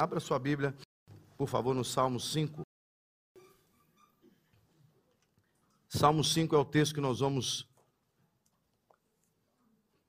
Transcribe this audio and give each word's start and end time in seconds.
Abra 0.00 0.18
sua 0.18 0.38
Bíblia, 0.38 0.74
por 1.36 1.46
favor, 1.46 1.74
no 1.74 1.84
Salmo 1.84 2.18
5. 2.18 2.62
Salmo 5.90 6.24
5 6.24 6.56
é 6.56 6.58
o 6.58 6.64
texto 6.64 6.94
que 6.94 7.02
nós 7.02 7.20
vamos 7.20 7.68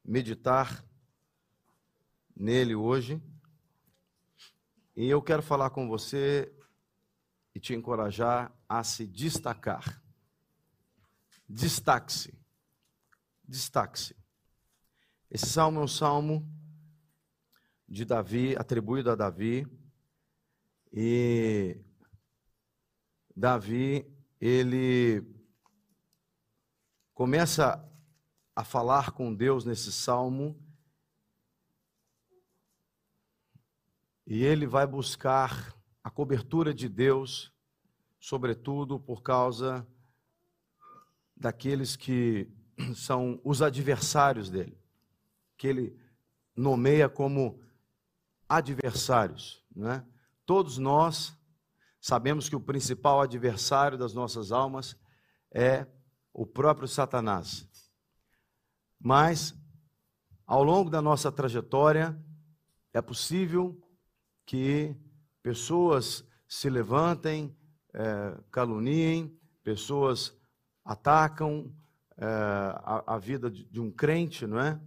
meditar 0.01 0.81
nele 2.33 2.73
hoje. 2.73 3.21
E 4.96 5.09
eu 5.09 5.21
quero 5.21 5.43
falar 5.43 5.71
com 5.71 5.89
você 5.89 6.50
e 7.54 7.60
te 7.60 7.73
encorajar 7.73 8.50
a 8.70 8.86
se 8.86 9.05
destacar. 9.05 10.02
Destaque-se. 11.50 12.34
Destaque-se. 13.44 14.16
Esse 15.30 15.48
salmo 15.48 15.82
é 15.82 15.84
um 15.84 15.88
salmo 15.88 16.50
de 17.89 18.05
Davi, 18.05 18.55
atribuído 18.55 19.12
a 19.12 19.16
Davi. 19.16 19.80
E 20.94 21.80
Davi, 23.36 24.05
ele 24.40 25.26
começa 27.13 27.88
a 28.54 28.63
falar 28.63 29.12
com 29.12 29.34
Deus 29.34 29.63
nesse 29.63 29.91
salmo. 29.91 30.59
E 34.27 34.44
ele 34.44 34.68
vai 34.68 34.85
buscar 34.85 35.73
a 36.04 36.09
cobertura 36.09 36.73
de 36.73 36.90
Deus, 36.90 37.54
sobretudo 38.20 38.99
por 38.99 39.23
causa 39.23 39.88
daqueles 41.35 41.96
que 41.96 42.49
são 42.96 43.40
os 43.44 43.62
adversários 43.62 44.49
dele, 44.49 44.77
que 45.58 45.68
ele 45.68 45.99
nomeia 46.55 47.08
como 47.08 47.62
adversários. 48.49 49.66
Né? 49.73 50.05
Todos 50.54 50.78
nós 50.78 51.34
sabemos 52.02 52.50
que 52.50 52.58
o 52.58 52.60
principal 52.60 53.22
adversário 53.22 53.98
das 53.98 54.13
nossas 54.13 54.52
almas 54.52 54.98
é 55.49 55.88
o 56.34 56.46
próprio 56.46 56.90
Satanás. 56.90 57.66
Mas, 58.99 59.55
ao 60.46 60.62
longo 60.62 60.90
da 60.90 61.02
nossa 61.02 61.32
trajetória, 61.32 62.21
é 62.93 63.02
possível 63.02 63.82
que 64.46 64.94
pessoas 65.41 66.28
se 66.50 66.69
levantem, 66.69 67.58
é, 67.94 68.38
caluniem, 68.52 69.34
pessoas 69.63 70.38
atacam 70.84 71.74
é, 72.18 72.25
a, 72.25 73.16
a, 73.16 73.18
vida 73.18 73.50
de, 73.50 73.63
de 73.63 73.80
um 73.80 73.90
crente, 73.90 74.46
não 74.46 74.59
é? 74.59 74.78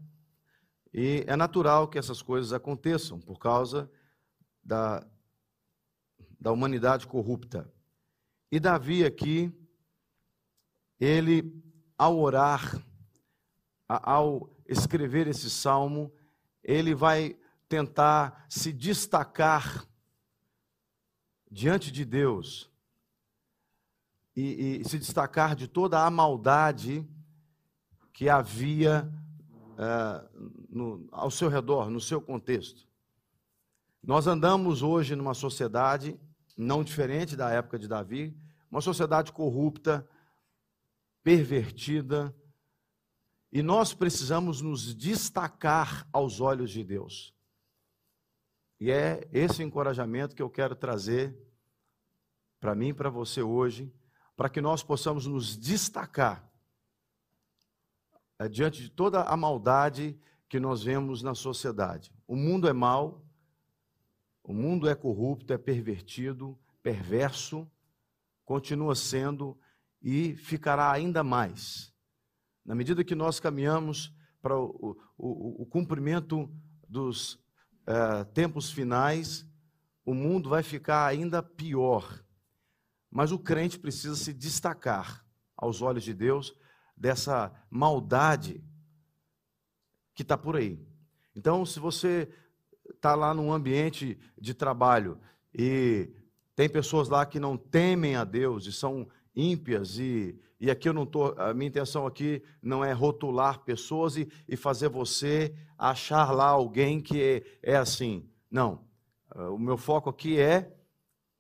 E 0.93 1.25
é 1.27 1.35
natural 1.35 1.89
que 1.89 1.99
essas 1.99 2.21
coisas 2.21 2.53
aconteçam 2.53 3.19
por 3.19 3.39
causa 3.39 3.91
da, 4.63 5.03
da 6.45 6.53
humanidade 6.53 7.07
corrupta. 7.07 7.73
E 8.53 8.61
Davi 8.61 9.03
aqui, 9.03 9.51
ele, 11.01 11.65
ao 11.97 12.19
orar, 12.19 12.85
ao 13.89 14.55
escrever 14.69 15.27
esse 15.27 15.49
salmo, 15.49 16.13
ele 16.63 16.95
vai 16.95 17.35
tentar 17.67 18.45
se 18.47 18.75
destacar 18.75 19.89
diante 21.51 21.91
de 21.91 22.05
Deus 22.05 22.71
e, 24.37 24.81
e 24.83 24.85
se 24.85 24.99
destacar 24.99 25.57
de 25.57 25.67
toda 25.67 26.05
a 26.05 26.11
maldade 26.11 27.09
que 28.13 28.29
havia 28.29 29.11
é, 29.79 30.29
no, 30.69 31.09
ao 31.11 31.31
seu 31.31 31.49
redor, 31.49 31.89
no 31.89 32.03
seu 32.03 32.21
contexto. 32.21 32.87
Nós 34.03 34.27
andamos 34.27 34.83
hoje 34.83 35.17
numa 35.17 35.33
sociedade 35.33 36.21
não 36.57 36.85
diferente 36.85 37.37
da 37.37 37.51
época 37.51 37.79
de 37.79 37.89
Davi, 37.89 38.37
uma 38.71 38.81
sociedade 38.81 39.33
corrupta, 39.33 40.09
pervertida, 41.23 42.35
e 43.53 43.63
nós 43.63 43.95
precisamos 43.95 44.61
nos 44.61 44.95
destacar 44.95 46.09
aos 46.13 46.41
olhos 46.41 46.71
de 46.71 46.83
Deus. 46.83 47.33
E 48.81 48.91
é 48.91 49.29
esse 49.33 49.63
encorajamento 49.63 50.35
que 50.35 50.43
eu 50.43 50.51
quero 50.51 50.75
trazer 50.75 51.37
para 52.61 52.75
mim 52.75 52.89
e 52.89 52.95
para 52.95 53.11
você 53.11 53.43
hoje, 53.43 53.93
para 54.37 54.49
que 54.49 54.61
nós 54.61 54.83
possamos 54.83 55.27
nos 55.27 55.57
destacar 55.57 56.51
é, 58.39 58.49
diante 58.49 58.83
de 58.83 58.91
toda 58.91 59.23
a 59.23 59.37
maldade 59.37 60.19
que 60.49 60.59
nós 60.59 60.83
vemos 60.83 61.23
na 61.23 61.35
sociedade. 61.35 62.13
O 62.27 62.35
mundo 62.35 62.69
é 62.69 62.73
mau, 62.73 63.24
o 64.45 64.53
mundo 64.53 64.89
é 64.89 64.95
corrupto, 64.95 65.55
é 65.55 65.59
pervertido, 65.59 66.57
perverso, 66.83 67.67
continua 68.45 68.95
sendo 68.95 69.59
e 70.03 70.37
ficará 70.37 70.93
ainda 70.93 71.25
mais. 71.25 71.93
Na 72.63 72.75
medida 72.75 73.03
que 73.03 73.15
nós 73.15 73.41
caminhamos 73.41 74.15
para 74.43 74.55
o, 74.59 74.99
o, 75.17 75.63
o 75.63 75.67
cumprimento 75.67 76.53
dos 76.87 77.43
é, 77.87 78.25
tempos 78.25 78.71
finais, 78.71 79.47
o 80.05 80.13
mundo 80.13 80.51
vai 80.51 80.63
ficar 80.63 81.07
ainda 81.07 81.43
pior. 81.43 82.23
Mas 83.11 83.33
o 83.33 83.39
crente 83.39 83.79
precisa 83.79 84.15
se 84.15 84.35
destacar 84.35 85.25
aos 85.57 85.81
olhos 85.81 86.05
de 86.05 86.13
Deus 86.13 86.55
dessa 86.95 87.51
maldade 87.71 88.63
que 90.15 90.21
está 90.23 90.37
por 90.37 90.57
aí. 90.57 90.87
Então, 91.35 91.65
se 91.65 91.81
você 91.81 92.29
está 92.91 93.15
lá 93.15 93.33
num 93.35 93.53
ambiente 93.53 94.19
de 94.39 94.55
trabalho 94.55 95.19
e 95.55 96.11
tem 96.57 96.69
pessoas 96.69 97.09
lá 97.09 97.25
que 97.27 97.41
não 97.41 97.57
temem 97.57 98.17
a 98.17 98.25
Deus 98.25 98.67
e 98.67 98.73
são 98.73 99.09
ímpias 99.35 99.99
e, 99.99 100.39
e 100.61 100.71
aqui 100.71 100.89
eu 100.89 100.93
não 100.93 101.05
tô, 101.05 101.35
a 101.39 101.53
minha 101.53 101.69
intenção 101.69 102.07
aqui 102.07 102.43
não 102.63 102.85
é 102.85 102.93
rotular 102.93 103.61
pessoas 103.61 104.17
e, 104.17 104.29
e 104.49 104.57
fazer 104.57 104.89
você 104.89 105.55
achar 105.77 106.31
lá 106.31 106.47
alguém 106.47 107.01
que 107.01 107.45
é, 107.63 107.73
é 107.73 107.77
assim. 107.77 108.29
Não. 108.51 108.85
O 109.35 109.59
meu 109.59 109.77
foco 109.77 110.09
aqui 110.09 110.39
é 110.39 110.73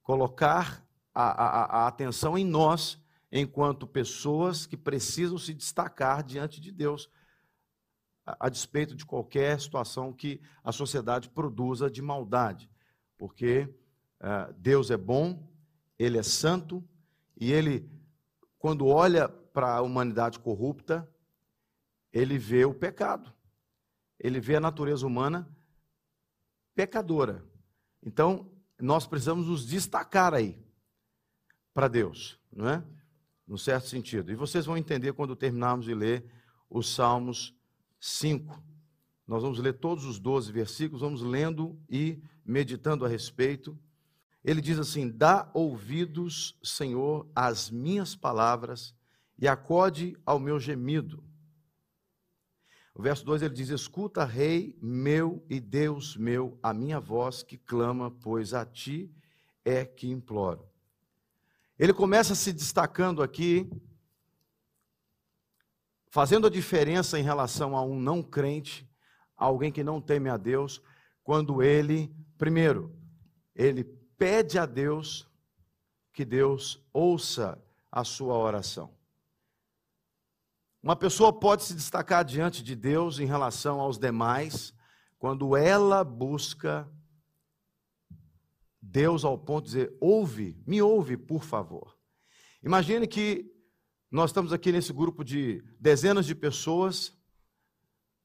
colocar 0.02 0.84
a, 1.14 1.22
a, 1.22 1.64
a 1.64 1.86
atenção 1.86 2.36
em 2.36 2.44
nós, 2.44 3.00
enquanto 3.30 3.86
pessoas 3.86 4.66
que 4.66 4.76
precisam 4.76 5.38
se 5.38 5.54
destacar 5.54 6.22
diante 6.24 6.60
de 6.60 6.72
Deus, 6.72 7.08
a, 8.24 8.48
despeito 8.48 8.94
de 8.94 9.04
qualquer 9.04 9.60
situação 9.60 10.12
que 10.12 10.40
a 10.62 10.72
sociedade 10.72 11.28
produza 11.28 11.90
de 11.90 12.00
maldade. 12.00 12.70
Porque 13.16 13.68
uh, 14.20 14.52
Deus 14.58 14.90
é 14.90 14.96
bom, 14.96 15.46
Ele 15.98 16.18
é 16.18 16.22
santo, 16.22 16.82
e 17.36 17.52
Ele, 17.52 17.88
quando 18.58 18.86
olha 18.86 19.28
para 19.28 19.76
a 19.76 19.82
humanidade 19.82 20.38
corrupta, 20.38 21.08
Ele 22.12 22.38
vê 22.38 22.64
o 22.64 22.74
pecado, 22.74 23.32
Ele 24.18 24.40
vê 24.40 24.56
a 24.56 24.60
natureza 24.60 25.06
humana 25.06 25.48
pecadora. 26.74 27.44
Então, 28.02 28.50
nós 28.80 29.06
precisamos 29.06 29.46
nos 29.46 29.66
destacar 29.66 30.34
aí 30.34 30.58
para 31.72 31.88
Deus, 31.88 32.40
não 32.52 32.68
é? 32.68 32.84
No 33.46 33.58
certo 33.58 33.88
sentido. 33.88 34.32
E 34.32 34.34
vocês 34.34 34.66
vão 34.66 34.76
entender 34.76 35.12
quando 35.12 35.36
terminarmos 35.36 35.84
de 35.84 35.94
ler 35.94 36.24
os 36.68 36.92
Salmos 36.92 37.54
5. 38.04 38.62
Nós 39.26 39.42
vamos 39.42 39.58
ler 39.58 39.72
todos 39.78 40.04
os 40.04 40.18
12 40.18 40.52
versículos, 40.52 41.00
vamos 41.00 41.22
lendo 41.22 41.80
e 41.88 42.22
meditando 42.44 43.02
a 43.06 43.08
respeito. 43.08 43.78
Ele 44.44 44.60
diz 44.60 44.78
assim: 44.78 45.08
Dá 45.08 45.50
ouvidos, 45.54 46.58
Senhor, 46.62 47.26
às 47.34 47.70
minhas 47.70 48.14
palavras 48.14 48.94
e 49.38 49.48
acode 49.48 50.18
ao 50.26 50.38
meu 50.38 50.60
gemido. 50.60 51.24
O 52.94 53.02
verso 53.02 53.24
2 53.24 53.40
ele 53.40 53.54
diz: 53.54 53.70
Escuta, 53.70 54.22
Rei 54.22 54.76
meu 54.82 55.42
e 55.48 55.58
Deus 55.58 56.14
meu, 56.14 56.58
a 56.62 56.74
minha 56.74 57.00
voz 57.00 57.42
que 57.42 57.56
clama, 57.56 58.10
pois 58.10 58.52
a 58.52 58.66
ti 58.66 59.10
é 59.64 59.82
que 59.82 60.10
imploro. 60.10 60.68
Ele 61.78 61.94
começa 61.94 62.34
se 62.34 62.52
destacando 62.52 63.22
aqui, 63.22 63.66
fazendo 66.14 66.46
a 66.46 66.50
diferença 66.50 67.18
em 67.18 67.24
relação 67.24 67.76
a 67.76 67.82
um 67.82 67.98
não 67.98 68.22
crente, 68.22 68.88
a 69.36 69.46
alguém 69.46 69.72
que 69.72 69.82
não 69.82 70.00
teme 70.00 70.30
a 70.30 70.36
Deus, 70.36 70.80
quando 71.24 71.60
ele, 71.60 72.14
primeiro, 72.38 72.96
ele 73.52 73.82
pede 74.16 74.56
a 74.56 74.64
Deus 74.64 75.28
que 76.12 76.24
Deus 76.24 76.80
ouça 76.92 77.60
a 77.90 78.04
sua 78.04 78.38
oração. 78.38 78.94
Uma 80.80 80.94
pessoa 80.94 81.32
pode 81.32 81.64
se 81.64 81.74
destacar 81.74 82.24
diante 82.24 82.62
de 82.62 82.76
Deus 82.76 83.18
em 83.18 83.26
relação 83.26 83.80
aos 83.80 83.98
demais 83.98 84.72
quando 85.18 85.56
ela 85.56 86.04
busca 86.04 86.88
Deus 88.80 89.24
ao 89.24 89.36
ponto 89.36 89.64
de 89.64 89.72
dizer: 89.72 89.96
ouve, 90.00 90.62
me 90.64 90.80
ouve, 90.80 91.16
por 91.16 91.42
favor. 91.42 91.98
Imagine 92.62 93.08
que 93.08 93.52
nós 94.14 94.30
estamos 94.30 94.52
aqui 94.52 94.70
nesse 94.70 94.92
grupo 94.92 95.24
de 95.24 95.60
dezenas 95.80 96.24
de 96.24 96.36
pessoas 96.36 97.12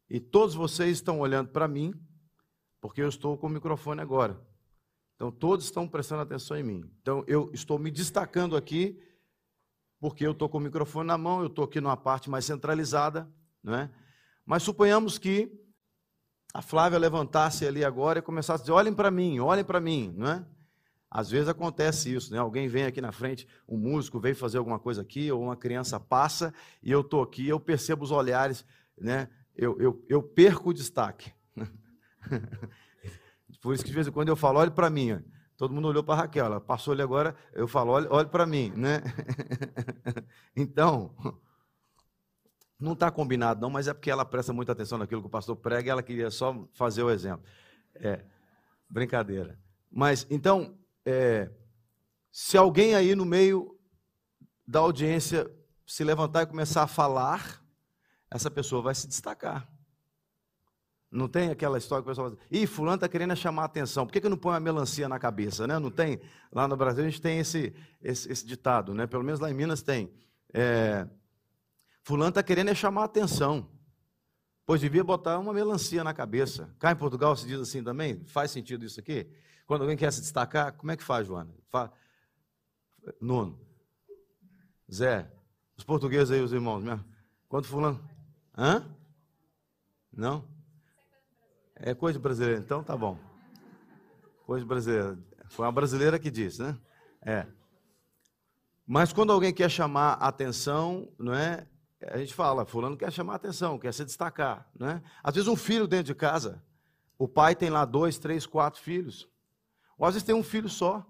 e 0.07 0.19
todos 0.19 0.53
vocês 0.53 0.97
estão 0.97 1.19
olhando 1.19 1.49
para 1.49 1.67
mim, 1.67 1.95
porque 2.79 3.01
eu 3.01 3.09
estou 3.09 3.35
com 3.39 3.47
o 3.47 3.49
microfone 3.49 3.99
agora. 3.99 4.39
Então 5.15 5.31
todos 5.31 5.65
estão 5.65 5.87
prestando 5.87 6.21
atenção 6.21 6.55
em 6.55 6.61
mim. 6.61 6.83
Então 7.01 7.23
eu 7.25 7.49
estou 7.55 7.79
me 7.79 7.89
destacando 7.89 8.55
aqui 8.55 9.01
porque 9.99 10.27
eu 10.27 10.33
estou 10.33 10.47
com 10.47 10.59
o 10.59 10.61
microfone 10.61 11.07
na 11.07 11.17
mão, 11.17 11.41
eu 11.41 11.47
estou 11.47 11.65
aqui 11.65 11.81
numa 11.81 11.97
parte 11.97 12.29
mais 12.29 12.45
centralizada, 12.45 13.27
não 13.63 13.73
é? 13.73 13.91
Mas 14.45 14.61
suponhamos 14.61 15.17
que 15.17 15.51
a 16.53 16.61
Flávia 16.61 16.99
levantasse 16.99 17.65
ali 17.65 17.83
agora 17.83 18.19
e 18.19 18.21
começasse 18.21 18.61
a 18.61 18.63
dizer: 18.65 18.73
olhem 18.73 18.93
para 18.93 19.09
mim, 19.09 19.39
olhem 19.39 19.65
para 19.65 19.79
mim, 19.79 20.13
não 20.15 20.29
é? 20.29 20.45
Às 21.11 21.31
vezes 21.31 21.47
acontece 21.47 22.13
isso, 22.13 22.31
né? 22.31 22.37
Alguém 22.37 22.67
vem 22.67 22.85
aqui 22.85 23.01
na 23.01 23.11
frente, 23.11 23.47
um 23.67 23.77
músico 23.77 24.19
veio 24.19 24.35
fazer 24.35 24.59
alguma 24.59 24.77
coisa 24.77 25.01
aqui, 25.01 25.31
ou 25.31 25.41
uma 25.41 25.55
criança 25.55 25.99
passa 25.99 26.53
e 26.83 26.91
eu 26.91 27.01
estou 27.01 27.23
aqui, 27.23 27.47
eu 27.47 27.59
percebo 27.59 28.03
os 28.03 28.11
olhares, 28.11 28.63
né? 28.97 29.27
Eu, 29.55 29.79
eu, 29.79 30.05
eu 30.07 30.21
perco 30.21 30.69
o 30.69 30.73
destaque. 30.73 31.33
Por 33.61 33.73
isso 33.73 33.83
que 33.83 33.89
de 33.89 33.95
vez 33.95 34.07
em 34.07 34.11
quando 34.11 34.29
eu 34.29 34.35
falo, 34.35 34.59
olhe 34.59 34.71
para 34.71 34.89
mim. 34.89 35.21
Todo 35.57 35.73
mundo 35.73 35.89
olhou 35.89 36.03
para 36.03 36.21
Raquel, 36.21 36.45
ela 36.45 36.61
passou 36.61 36.93
ali 36.93 37.01
agora, 37.01 37.35
eu 37.51 37.67
falo, 37.67 37.91
olhe, 37.91 38.07
olhe 38.09 38.29
para 38.29 38.45
mim, 38.45 38.71
né? 38.77 39.01
então, 40.55 41.13
não 42.79 42.93
está 42.93 43.11
combinado 43.11 43.59
não, 43.59 43.69
mas 43.69 43.87
é 43.87 43.93
porque 43.93 44.09
ela 44.09 44.23
presta 44.23 44.53
muita 44.53 44.71
atenção 44.71 44.97
naquilo 44.97 45.21
que 45.21 45.27
o 45.27 45.29
pastor 45.29 45.57
prega 45.57 45.89
e 45.89 45.91
ela 45.91 46.03
queria 46.03 46.31
só 46.31 46.65
fazer 46.71 47.03
o 47.03 47.09
exemplo. 47.09 47.43
É, 47.95 48.23
brincadeira. 48.89 49.59
Mas, 49.91 50.25
então, 50.29 50.78
é, 51.09 51.51
se 52.31 52.55
alguém 52.55 52.93
aí 52.93 53.15
no 53.15 53.25
meio 53.25 53.75
da 54.67 54.79
audiência 54.79 55.49
se 55.85 56.03
levantar 56.03 56.43
e 56.43 56.45
começar 56.45 56.83
a 56.83 56.87
falar, 56.87 57.63
essa 58.29 58.51
pessoa 58.51 58.81
vai 58.81 58.93
se 58.93 59.07
destacar. 59.07 59.67
Não 61.11 61.27
tem 61.27 61.49
aquela 61.49 61.79
história 61.79 62.03
que 62.03 62.07
o 62.07 62.11
pessoal 62.11 62.29
fala, 62.29 62.41
ih, 62.51 62.67
fulano 62.67 62.95
está 62.95 63.09
querendo 63.09 63.35
chamar 63.35 63.63
a 63.63 63.65
atenção, 63.65 64.05
por 64.05 64.13
que, 64.13 64.21
que 64.21 64.29
não 64.29 64.37
põe 64.37 64.53
uma 64.53 64.59
melancia 64.59 65.09
na 65.09 65.17
cabeça, 65.17 65.65
né? 65.65 65.79
Não 65.79 65.89
tem? 65.89 66.21
Lá 66.51 66.67
no 66.67 66.77
Brasil 66.77 67.03
a 67.03 67.09
gente 67.09 67.19
tem 67.19 67.39
esse, 67.39 67.73
esse, 67.99 68.31
esse 68.31 68.45
ditado, 68.45 68.93
né? 68.93 69.07
Pelo 69.07 69.23
menos 69.23 69.39
lá 69.39 69.49
em 69.49 69.53
Minas 69.55 69.81
tem. 69.81 70.13
É, 70.53 71.07
fulano 72.03 72.29
está 72.29 72.43
querendo 72.43 72.69
é 72.69 72.75
chamar 72.75 73.01
a 73.01 73.05
atenção, 73.05 73.67
pois 74.63 74.79
devia 74.79 75.03
botar 75.03 75.39
uma 75.39 75.51
melancia 75.51 76.03
na 76.03 76.13
cabeça. 76.13 76.69
Cá 76.77 76.91
em 76.91 76.95
Portugal 76.95 77.35
se 77.35 77.47
diz 77.47 77.59
assim 77.59 77.83
também? 77.83 78.23
Faz 78.25 78.51
sentido 78.51 78.85
isso 78.85 78.99
aqui? 78.99 79.27
Quando 79.69 79.81
alguém 79.81 79.95
quer 79.95 80.11
se 80.11 80.21
destacar, 80.21 80.73
como 80.73 80.91
é 80.91 80.97
que 80.97 81.03
faz, 81.03 81.27
Joana? 81.27 81.53
Fa... 81.67 81.93
Nuno. 83.21 83.55
Zé. 84.91 85.31
Os 85.77 85.83
portugueses 85.83 86.31
aí, 86.31 86.41
os 86.41 86.51
irmãos 86.51 86.83
mesmo. 86.83 87.05
Quando 87.47 87.67
fulano. 87.67 88.03
Hã? 88.57 88.83
Não? 90.11 90.43
É 91.75 91.93
coisa 91.93 92.17
brasileira, 92.17 92.59
então 92.59 92.83
tá 92.83 92.97
bom. 92.97 93.19
Coisa 94.43 94.65
brasileira. 94.65 95.19
Foi 95.49 95.67
uma 95.67 95.71
brasileira 95.71 96.17
que 96.17 96.31
disse, 96.31 96.63
né? 96.63 96.75
É. 97.21 97.45
Mas 98.87 99.13
quando 99.13 99.31
alguém 99.31 99.53
quer 99.53 99.69
chamar 99.69 100.13
atenção, 100.13 101.13
não 101.15 101.35
é? 101.35 101.67
A 102.07 102.17
gente 102.17 102.33
fala, 102.33 102.65
fulano 102.65 102.97
quer 102.97 103.13
chamar 103.13 103.35
atenção, 103.35 103.77
quer 103.77 103.93
se 103.93 104.03
destacar, 104.03 104.67
não 104.73 104.89
é? 104.89 105.03
Às 105.23 105.35
vezes 105.35 105.47
um 105.47 105.55
filho 105.55 105.87
dentro 105.87 106.05
de 106.05 106.15
casa, 106.15 106.59
o 107.19 107.27
pai 107.27 107.55
tem 107.55 107.69
lá 107.69 107.85
dois, 107.85 108.17
três, 108.17 108.47
quatro 108.47 108.81
filhos. 108.81 109.29
Ou 109.99 110.07
às 110.07 110.15
vezes 110.15 110.25
tem 110.25 110.33
um 110.33 110.41
filho 110.41 110.69
só. 110.69 111.05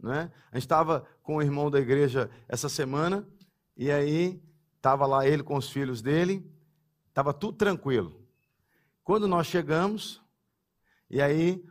Né? 0.00 0.30
A 0.50 0.56
gente 0.56 0.66
estava 0.66 1.06
com 1.22 1.36
o 1.36 1.42
irmão 1.42 1.70
da 1.70 1.80
igreja 1.80 2.28
essa 2.48 2.68
semana, 2.68 3.26
e 3.76 3.90
aí 3.90 4.42
estava 4.76 5.06
lá 5.06 5.26
ele 5.26 5.42
com 5.42 5.56
os 5.56 5.70
filhos 5.70 6.02
dele, 6.02 6.44
estava 7.08 7.32
tudo 7.32 7.56
tranquilo. 7.56 8.20
Quando 9.04 9.28
nós 9.28 9.46
chegamos, 9.46 10.20
e 11.08 11.22
aí 11.22 11.64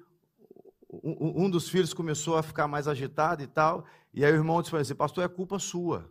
um, 1.03 1.49
dos 1.49 1.67
filhos 1.67 1.93
começou 1.93 2.37
a 2.37 2.43
ficar 2.43 2.67
mais 2.67 2.87
agitado 2.87 3.43
e 3.43 3.47
tal, 3.47 3.85
e 4.13 4.23
aí 4.23 4.31
o 4.31 4.35
irmão 4.35 4.61
disse 4.61 4.75
assim, 4.75 4.95
pastor, 4.95 5.23
é 5.23 5.27
culpa 5.27 5.59
sua. 5.59 6.09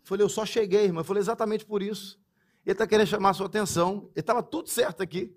Eu 0.00 0.06
falei, 0.06 0.24
eu 0.24 0.28
só 0.28 0.44
cheguei, 0.44 0.84
irmão. 0.84 1.00
Eu 1.00 1.04
falei, 1.04 1.20
exatamente 1.20 1.64
por 1.64 1.82
isso. 1.82 2.18
Ele 2.64 2.72
está 2.72 2.86
querendo 2.86 3.06
chamar 3.06 3.30
a 3.30 3.34
sua 3.34 3.46
atenção. 3.46 4.10
Ele 4.14 4.20
estava 4.20 4.42
tudo 4.42 4.68
certo 4.68 5.02
aqui, 5.02 5.36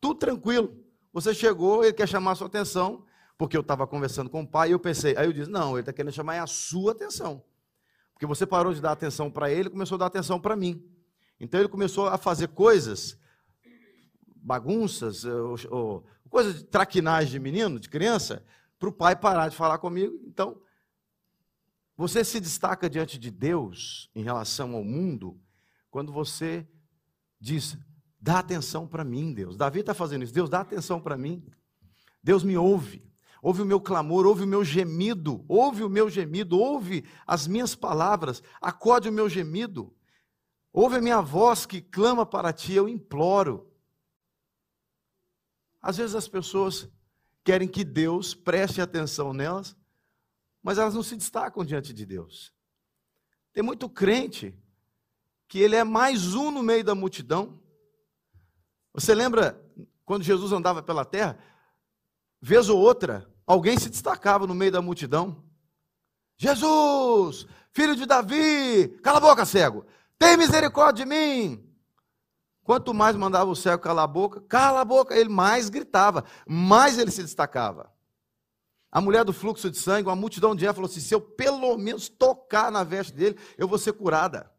tudo 0.00 0.18
tranquilo. 0.18 0.82
Você 1.12 1.34
chegou, 1.34 1.84
ele 1.84 1.92
quer 1.92 2.08
chamar 2.08 2.32
a 2.32 2.34
sua 2.34 2.46
atenção, 2.46 3.04
porque 3.40 3.56
eu 3.56 3.62
estava 3.62 3.86
conversando 3.86 4.28
com 4.28 4.42
o 4.42 4.46
pai 4.46 4.68
e 4.68 4.72
eu 4.72 4.78
pensei, 4.78 5.16
aí 5.16 5.24
eu 5.24 5.32
disse, 5.32 5.50
não, 5.50 5.70
ele 5.70 5.80
está 5.80 5.94
querendo 5.94 6.12
chamar 6.12 6.42
a 6.42 6.46
sua 6.46 6.92
atenção. 6.92 7.42
Porque 8.12 8.26
você 8.26 8.44
parou 8.44 8.74
de 8.74 8.82
dar 8.82 8.92
atenção 8.92 9.30
para 9.30 9.50
ele 9.50 9.70
começou 9.70 9.96
a 9.96 10.00
dar 10.00 10.06
atenção 10.08 10.38
para 10.38 10.54
mim. 10.54 10.86
Então 11.40 11.58
ele 11.58 11.70
começou 11.70 12.06
a 12.06 12.18
fazer 12.18 12.48
coisas, 12.48 13.18
bagunças, 14.36 15.24
ou, 15.24 15.56
ou, 15.70 16.06
coisas 16.28 16.56
de 16.56 16.64
traquinagem 16.64 17.30
de 17.30 17.38
menino, 17.38 17.80
de 17.80 17.88
criança, 17.88 18.44
para 18.78 18.90
o 18.90 18.92
pai 18.92 19.16
parar 19.16 19.48
de 19.48 19.56
falar 19.56 19.78
comigo. 19.78 20.20
Então, 20.26 20.60
você 21.96 22.22
se 22.22 22.40
destaca 22.40 22.90
diante 22.90 23.18
de 23.18 23.30
Deus 23.30 24.10
em 24.14 24.22
relação 24.22 24.74
ao 24.74 24.84
mundo 24.84 25.40
quando 25.90 26.12
você 26.12 26.68
diz: 27.40 27.78
dá 28.20 28.40
atenção 28.40 28.86
para 28.86 29.02
mim, 29.02 29.32
Deus. 29.32 29.56
Davi 29.56 29.80
está 29.80 29.94
fazendo 29.94 30.24
isso. 30.24 30.34
Deus, 30.34 30.50
dá 30.50 30.60
atenção 30.60 31.00
para 31.00 31.16
mim. 31.16 31.42
Deus 32.22 32.44
me 32.44 32.54
ouve 32.54 33.08
ouve 33.42 33.62
o 33.62 33.66
meu 33.66 33.80
clamor, 33.80 34.26
ouve 34.26 34.44
o 34.44 34.46
meu 34.46 34.64
gemido, 34.64 35.44
ouve 35.48 35.82
o 35.82 35.88
meu 35.88 36.10
gemido, 36.10 36.58
ouve 36.58 37.04
as 37.26 37.46
minhas 37.46 37.74
palavras, 37.74 38.42
acode 38.60 39.08
o 39.08 39.12
meu 39.12 39.28
gemido, 39.28 39.94
ouve 40.72 40.96
a 40.96 41.00
minha 41.00 41.20
voz 41.20 41.66
que 41.66 41.80
clama 41.80 42.26
para 42.26 42.52
ti, 42.52 42.74
eu 42.74 42.88
imploro. 42.88 43.70
Às 45.80 45.96
vezes 45.96 46.14
as 46.14 46.28
pessoas 46.28 46.88
querem 47.42 47.68
que 47.68 47.84
Deus 47.84 48.34
preste 48.34 48.80
atenção 48.80 49.32
nelas, 49.32 49.76
mas 50.62 50.78
elas 50.78 50.94
não 50.94 51.02
se 51.02 51.16
destacam 51.16 51.64
diante 51.64 51.92
de 51.92 52.04
Deus. 52.04 52.52
Tem 53.52 53.62
muito 53.62 53.88
crente 53.88 54.54
que 55.48 55.58
ele 55.58 55.74
é 55.74 55.82
mais 55.82 56.34
um 56.34 56.50
no 56.50 56.62
meio 56.62 56.84
da 56.84 56.94
multidão. 56.94 57.60
Você 58.92 59.14
lembra 59.14 59.60
quando 60.04 60.22
Jesus 60.22 60.52
andava 60.52 60.82
pela 60.82 61.04
terra? 61.04 61.38
Vez 62.40 62.68
ou 62.68 62.78
outra, 62.78 63.28
alguém 63.46 63.78
se 63.78 63.90
destacava 63.90 64.46
no 64.46 64.54
meio 64.54 64.72
da 64.72 64.80
multidão. 64.80 65.44
Jesus, 66.38 67.46
filho 67.72 67.94
de 67.94 68.06
Davi, 68.06 68.88
cala 69.02 69.18
a 69.18 69.20
boca, 69.20 69.44
cego, 69.44 69.84
tem 70.18 70.36
misericórdia 70.36 71.04
de 71.04 71.10
mim. 71.10 71.66
Quanto 72.62 72.94
mais 72.94 73.16
mandava 73.16 73.50
o 73.50 73.56
cego 73.56 73.82
calar 73.82 74.04
a 74.04 74.06
boca, 74.06 74.40
cala 74.42 74.80
a 74.80 74.84
boca, 74.84 75.14
ele 75.14 75.28
mais 75.28 75.68
gritava, 75.68 76.24
mais 76.46 76.98
ele 76.98 77.10
se 77.10 77.22
destacava. 77.22 77.92
A 78.92 79.00
mulher 79.00 79.24
do 79.24 79.32
fluxo 79.32 79.70
de 79.70 79.78
sangue, 79.78 80.08
uma 80.08 80.16
multidão 80.16 80.54
de 80.54 80.64
gente 80.64 80.74
falou 80.74 80.88
assim: 80.88 81.00
se 81.00 81.14
eu 81.14 81.20
pelo 81.20 81.76
menos 81.76 82.08
tocar 82.08 82.72
na 82.72 82.82
veste 82.82 83.12
dele, 83.12 83.38
eu 83.56 83.68
vou 83.68 83.78
ser 83.78 83.92
curada. 83.92 84.50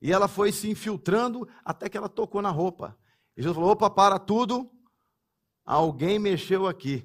E 0.00 0.12
ela 0.12 0.28
foi 0.28 0.52
se 0.52 0.70
infiltrando 0.70 1.48
até 1.64 1.88
que 1.88 1.96
ela 1.96 2.08
tocou 2.08 2.40
na 2.40 2.50
roupa. 2.50 2.96
E 3.36 3.42
Jesus 3.42 3.54
falou: 3.54 3.70
opa, 3.70 3.88
para 3.88 4.18
tudo, 4.18 4.70
alguém 5.68 6.18
mexeu 6.18 6.66
aqui. 6.66 7.04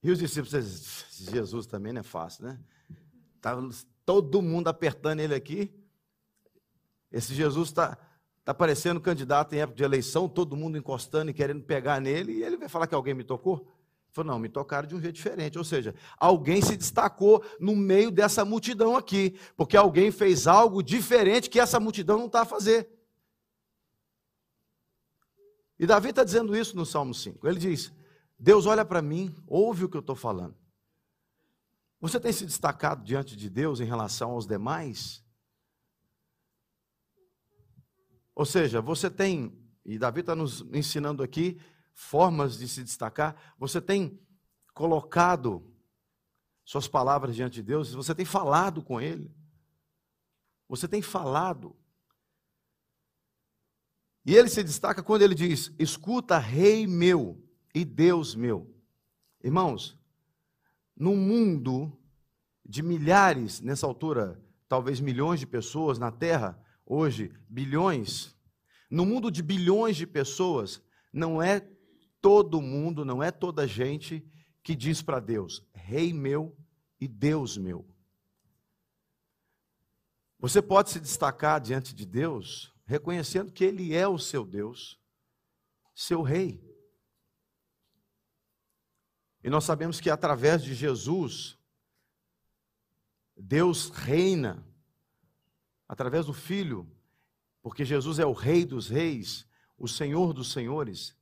E 0.00 0.12
os 0.12 0.18
discípulos, 0.20 1.04
Jesus 1.10 1.66
também 1.66 1.92
não 1.92 2.00
é 2.00 2.04
fácil, 2.04 2.44
né? 2.44 2.60
Estava 3.34 3.68
todo 4.06 4.40
mundo 4.40 4.68
apertando 4.68 5.18
ele 5.18 5.34
aqui. 5.34 5.74
Esse 7.10 7.34
Jesus 7.34 7.70
está 7.70 7.98
tá 8.44 8.54
parecendo 8.54 9.00
candidato 9.00 9.54
em 9.54 9.58
época 9.58 9.76
de 9.76 9.82
eleição, 9.82 10.28
todo 10.28 10.56
mundo 10.56 10.78
encostando 10.78 11.32
e 11.32 11.34
querendo 11.34 11.64
pegar 11.64 12.00
nele, 12.00 12.32
e 12.32 12.42
ele 12.44 12.56
vai 12.56 12.68
falar 12.68 12.86
que 12.86 12.94
alguém 12.94 13.14
me 13.14 13.24
tocou? 13.24 13.56
Ele 13.56 14.12
falou, 14.12 14.32
não, 14.32 14.38
me 14.38 14.48
tocaram 14.48 14.86
de 14.86 14.94
um 14.94 15.00
jeito 15.00 15.16
diferente. 15.16 15.58
Ou 15.58 15.64
seja, 15.64 15.96
alguém 16.16 16.62
se 16.62 16.76
destacou 16.76 17.44
no 17.58 17.74
meio 17.74 18.10
dessa 18.12 18.44
multidão 18.44 18.96
aqui, 18.96 19.36
porque 19.56 19.76
alguém 19.76 20.12
fez 20.12 20.46
algo 20.46 20.80
diferente 20.80 21.50
que 21.50 21.58
essa 21.58 21.80
multidão 21.80 22.18
não 22.18 22.26
está 22.26 22.42
a 22.42 22.46
fazer. 22.46 22.93
E 25.84 25.86
Davi 25.86 26.08
está 26.08 26.24
dizendo 26.24 26.56
isso 26.56 26.74
no 26.74 26.86
Salmo 26.86 27.12
5. 27.12 27.46
Ele 27.46 27.58
diz: 27.58 27.92
Deus 28.38 28.64
olha 28.64 28.86
para 28.86 29.02
mim, 29.02 29.36
ouve 29.46 29.84
o 29.84 29.88
que 29.90 29.98
eu 29.98 30.00
estou 30.00 30.16
falando. 30.16 30.56
Você 32.00 32.18
tem 32.18 32.32
se 32.32 32.46
destacado 32.46 33.04
diante 33.04 33.36
de 33.36 33.50
Deus 33.50 33.80
em 33.80 33.84
relação 33.84 34.30
aos 34.30 34.46
demais? 34.46 35.22
Ou 38.34 38.46
seja, 38.46 38.80
você 38.80 39.10
tem, 39.10 39.62
e 39.84 39.98
Davi 39.98 40.20
está 40.20 40.34
nos 40.34 40.62
ensinando 40.72 41.22
aqui, 41.22 41.60
formas 41.92 42.56
de 42.56 42.66
se 42.66 42.82
destacar, 42.82 43.54
você 43.58 43.78
tem 43.78 44.18
colocado 44.72 45.70
suas 46.64 46.88
palavras 46.88 47.36
diante 47.36 47.56
de 47.56 47.62
Deus, 47.62 47.92
você 47.92 48.14
tem 48.14 48.24
falado 48.24 48.82
com 48.82 48.98
Ele, 49.02 49.30
você 50.66 50.88
tem 50.88 51.02
falado. 51.02 51.76
E 54.24 54.34
ele 54.34 54.48
se 54.48 54.62
destaca 54.62 55.02
quando 55.02 55.22
ele 55.22 55.34
diz: 55.34 55.72
Escuta, 55.78 56.38
Rei 56.38 56.86
meu 56.86 57.42
e 57.74 57.84
Deus 57.84 58.34
meu. 58.34 58.74
Irmãos, 59.42 59.98
num 60.96 61.16
mundo 61.16 61.92
de 62.64 62.82
milhares, 62.82 63.60
nessa 63.60 63.86
altura, 63.86 64.42
talvez 64.68 65.00
milhões 65.00 65.40
de 65.40 65.46
pessoas 65.46 65.98
na 65.98 66.10
Terra, 66.10 66.58
hoje 66.86 67.32
bilhões, 67.48 68.34
no 68.90 69.04
mundo 69.04 69.30
de 69.30 69.42
bilhões 69.42 69.96
de 69.96 70.06
pessoas, 70.06 70.82
não 71.12 71.42
é 71.42 71.60
todo 72.20 72.62
mundo, 72.62 73.04
não 73.04 73.22
é 73.22 73.30
toda 73.30 73.68
gente 73.68 74.24
que 74.62 74.74
diz 74.74 75.02
para 75.02 75.20
Deus: 75.20 75.62
Rei 75.74 76.12
meu 76.12 76.56
e 76.98 77.06
Deus 77.06 77.58
meu. 77.58 77.86
Você 80.38 80.62
pode 80.62 80.90
se 80.90 81.00
destacar 81.00 81.60
diante 81.60 81.94
de 81.94 82.06
Deus 82.06 82.73
reconhecendo 82.86 83.52
que 83.52 83.64
Ele 83.64 83.94
é 83.94 84.06
o 84.06 84.18
seu 84.18 84.44
Deus, 84.44 85.00
seu 85.94 86.22
Rei. 86.22 86.62
E 89.42 89.50
nós 89.50 89.64
sabemos 89.64 90.00
que 90.00 90.08
através 90.08 90.62
de 90.62 90.74
Jesus, 90.74 91.58
Deus 93.36 93.90
reina, 93.90 94.66
através 95.88 96.26
do 96.26 96.32
Filho, 96.32 96.90
porque 97.62 97.84
Jesus 97.84 98.18
é 98.18 98.26
o 98.26 98.32
Rei 98.32 98.64
dos 98.64 98.88
Reis, 98.88 99.46
o 99.76 99.88
Senhor 99.88 100.32
dos 100.32 100.52
Senhores. 100.52 101.16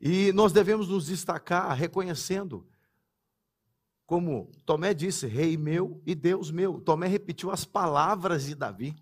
E 0.00 0.32
nós 0.32 0.52
devemos 0.52 0.88
nos 0.88 1.06
destacar 1.06 1.74
reconhecendo, 1.76 2.68
como 4.06 4.52
Tomé 4.66 4.92
disse, 4.92 5.26
Rei 5.26 5.56
meu 5.56 6.02
e 6.06 6.14
Deus 6.14 6.50
meu. 6.50 6.80
Tomé 6.80 7.06
repetiu 7.06 7.50
as 7.50 7.64
palavras 7.64 8.44
de 8.44 8.54
Davi. 8.54 8.94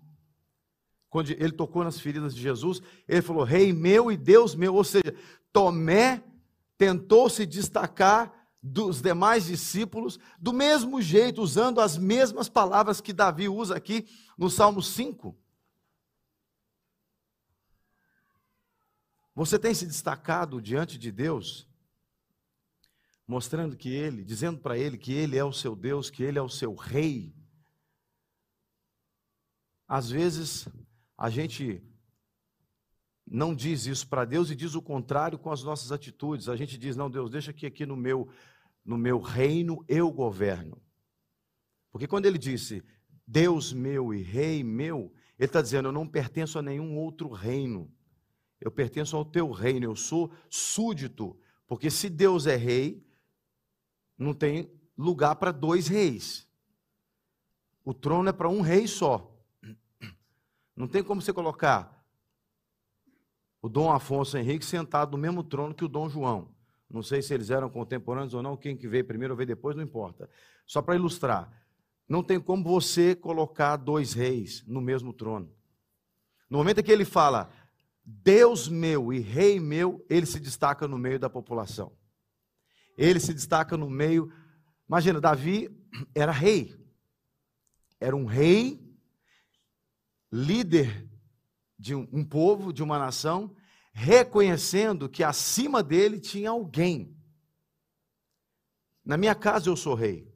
Quando 1.13 1.29
ele 1.29 1.51
tocou 1.51 1.83
nas 1.83 1.99
feridas 1.99 2.33
de 2.33 2.41
Jesus, 2.41 2.81
ele 3.07 3.21
falou: 3.21 3.43
Rei 3.43 3.71
meu 3.71 4.11
e 4.11 4.17
Deus 4.17 4.55
meu. 4.55 4.73
Ou 4.73 4.83
seja, 4.83 5.15
Tomé 5.51 6.23
tentou 6.75 7.29
se 7.29 7.45
destacar 7.45 8.33
dos 8.59 8.99
demais 8.99 9.45
discípulos, 9.45 10.17
do 10.39 10.51
mesmo 10.51 10.99
jeito, 11.03 11.39
usando 11.39 11.79
as 11.79 11.99
mesmas 11.99 12.49
palavras 12.49 12.99
que 12.99 13.13
Davi 13.13 13.47
usa 13.47 13.75
aqui 13.75 14.07
no 14.35 14.49
Salmo 14.49 14.81
5. 14.81 15.37
Você 19.35 19.59
tem 19.59 19.75
se 19.75 19.85
destacado 19.85 20.59
diante 20.59 20.97
de 20.97 21.11
Deus, 21.11 21.69
mostrando 23.27 23.77
que 23.77 23.89
Ele, 23.89 24.23
dizendo 24.23 24.59
para 24.59 24.79
Ele 24.79 24.97
que 24.97 25.13
Ele 25.13 25.37
é 25.37 25.45
o 25.45 25.53
seu 25.53 25.75
Deus, 25.75 26.09
que 26.09 26.23
Ele 26.23 26.39
é 26.39 26.41
o 26.41 26.49
seu 26.49 26.73
Rei. 26.73 27.35
Às 29.87 30.09
vezes, 30.09 30.67
a 31.17 31.29
gente 31.29 31.83
não 33.25 33.55
diz 33.55 33.85
isso 33.85 34.07
para 34.07 34.25
Deus 34.25 34.49
e 34.49 34.55
diz 34.55 34.75
o 34.75 34.81
contrário 34.81 35.39
com 35.39 35.51
as 35.51 35.63
nossas 35.63 35.91
atitudes. 35.91 36.49
A 36.49 36.55
gente 36.55 36.77
diz: 36.77 36.95
não, 36.95 37.09
Deus, 37.09 37.29
deixa 37.29 37.53
que 37.53 37.65
aqui 37.65 37.85
no 37.85 37.95
meu, 37.95 38.27
no 38.83 38.97
meu 38.97 39.19
reino 39.19 39.83
eu 39.87 40.11
governo. 40.11 40.81
Porque 41.91 42.07
quando 42.07 42.25
ele 42.25 42.37
disse 42.37 42.83
Deus 43.25 43.71
meu 43.71 44.13
e 44.13 44.21
Rei 44.21 44.63
meu, 44.63 45.13
ele 45.37 45.45
está 45.45 45.61
dizendo: 45.61 45.87
eu 45.89 45.93
não 45.93 46.07
pertenço 46.07 46.59
a 46.59 46.61
nenhum 46.61 46.97
outro 46.97 47.29
reino 47.29 47.91
eu 48.63 48.71
pertenço 48.71 49.17
ao 49.17 49.25
teu 49.25 49.51
reino, 49.51 49.85
eu 49.85 49.95
sou 49.95 50.31
súdito. 50.49 51.37
Porque 51.67 51.91
se 51.91 52.09
Deus 52.09 52.47
é 52.47 52.55
rei, 52.55 53.05
não 54.17 54.33
tem 54.33 54.71
lugar 54.97 55.35
para 55.35 55.51
dois 55.51 55.87
reis. 55.87 56.47
O 57.83 57.93
trono 57.93 58.29
é 58.29 58.31
para 58.31 58.47
um 58.47 58.61
rei 58.61 58.87
só. 58.87 59.32
Não 60.75 60.87
tem 60.87 61.03
como 61.03 61.21
você 61.21 61.31
colocar 61.31 62.03
o 63.61 63.69
Dom 63.69 63.91
Afonso 63.91 64.37
Henrique 64.37 64.65
sentado 64.65 65.11
no 65.11 65.17
mesmo 65.17 65.43
trono 65.43 65.73
que 65.73 65.85
o 65.85 65.87
Dom 65.87 66.09
João. 66.09 66.53
Não 66.89 67.01
sei 67.01 67.21
se 67.21 67.33
eles 67.33 67.49
eram 67.49 67.69
contemporâneos 67.69 68.33
ou 68.33 68.43
não, 68.43 68.57
quem 68.57 68.75
que 68.75 68.87
veio 68.87 69.05
primeiro 69.05 69.33
ou 69.33 69.37
veio 69.37 69.47
depois, 69.47 69.75
não 69.75 69.83
importa. 69.83 70.29
Só 70.65 70.81
para 70.81 70.95
ilustrar. 70.95 71.51
Não 72.07 72.21
tem 72.21 72.39
como 72.39 72.63
você 72.63 73.15
colocar 73.15 73.77
dois 73.77 74.13
reis 74.13 74.63
no 74.67 74.81
mesmo 74.81 75.13
trono. 75.13 75.51
No 76.49 76.57
momento 76.57 76.79
em 76.79 76.83
que 76.83 76.91
ele 76.91 77.05
fala, 77.05 77.49
Deus 78.05 78.67
meu 78.67 79.13
e 79.13 79.19
Rei 79.19 79.59
meu, 79.59 80.05
ele 80.09 80.25
se 80.25 80.39
destaca 80.39 80.87
no 80.87 80.97
meio 80.97 81.17
da 81.17 81.29
população. 81.29 81.93
Ele 82.97 83.19
se 83.19 83.33
destaca 83.33 83.77
no 83.77 83.89
meio. 83.89 84.31
Imagina, 84.87 85.21
Davi 85.21 85.69
era 86.13 86.31
rei. 86.31 86.77
Era 87.99 88.15
um 88.15 88.25
rei, 88.25 88.82
líder 90.33 91.07
de 91.77 91.93
um, 91.93 92.09
um 92.11 92.25
povo, 92.25 92.73
de 92.73 92.81
uma 92.81 92.97
nação, 92.97 93.55
reconhecendo 93.93 95.07
que 95.07 95.23
acima 95.23 95.83
dele 95.83 96.19
tinha 96.19 96.49
alguém. 96.49 97.15
Na 99.05 99.15
minha 99.15 99.35
casa 99.35 99.69
eu 99.69 99.77
sou 99.77 99.93
rei. 99.93 100.33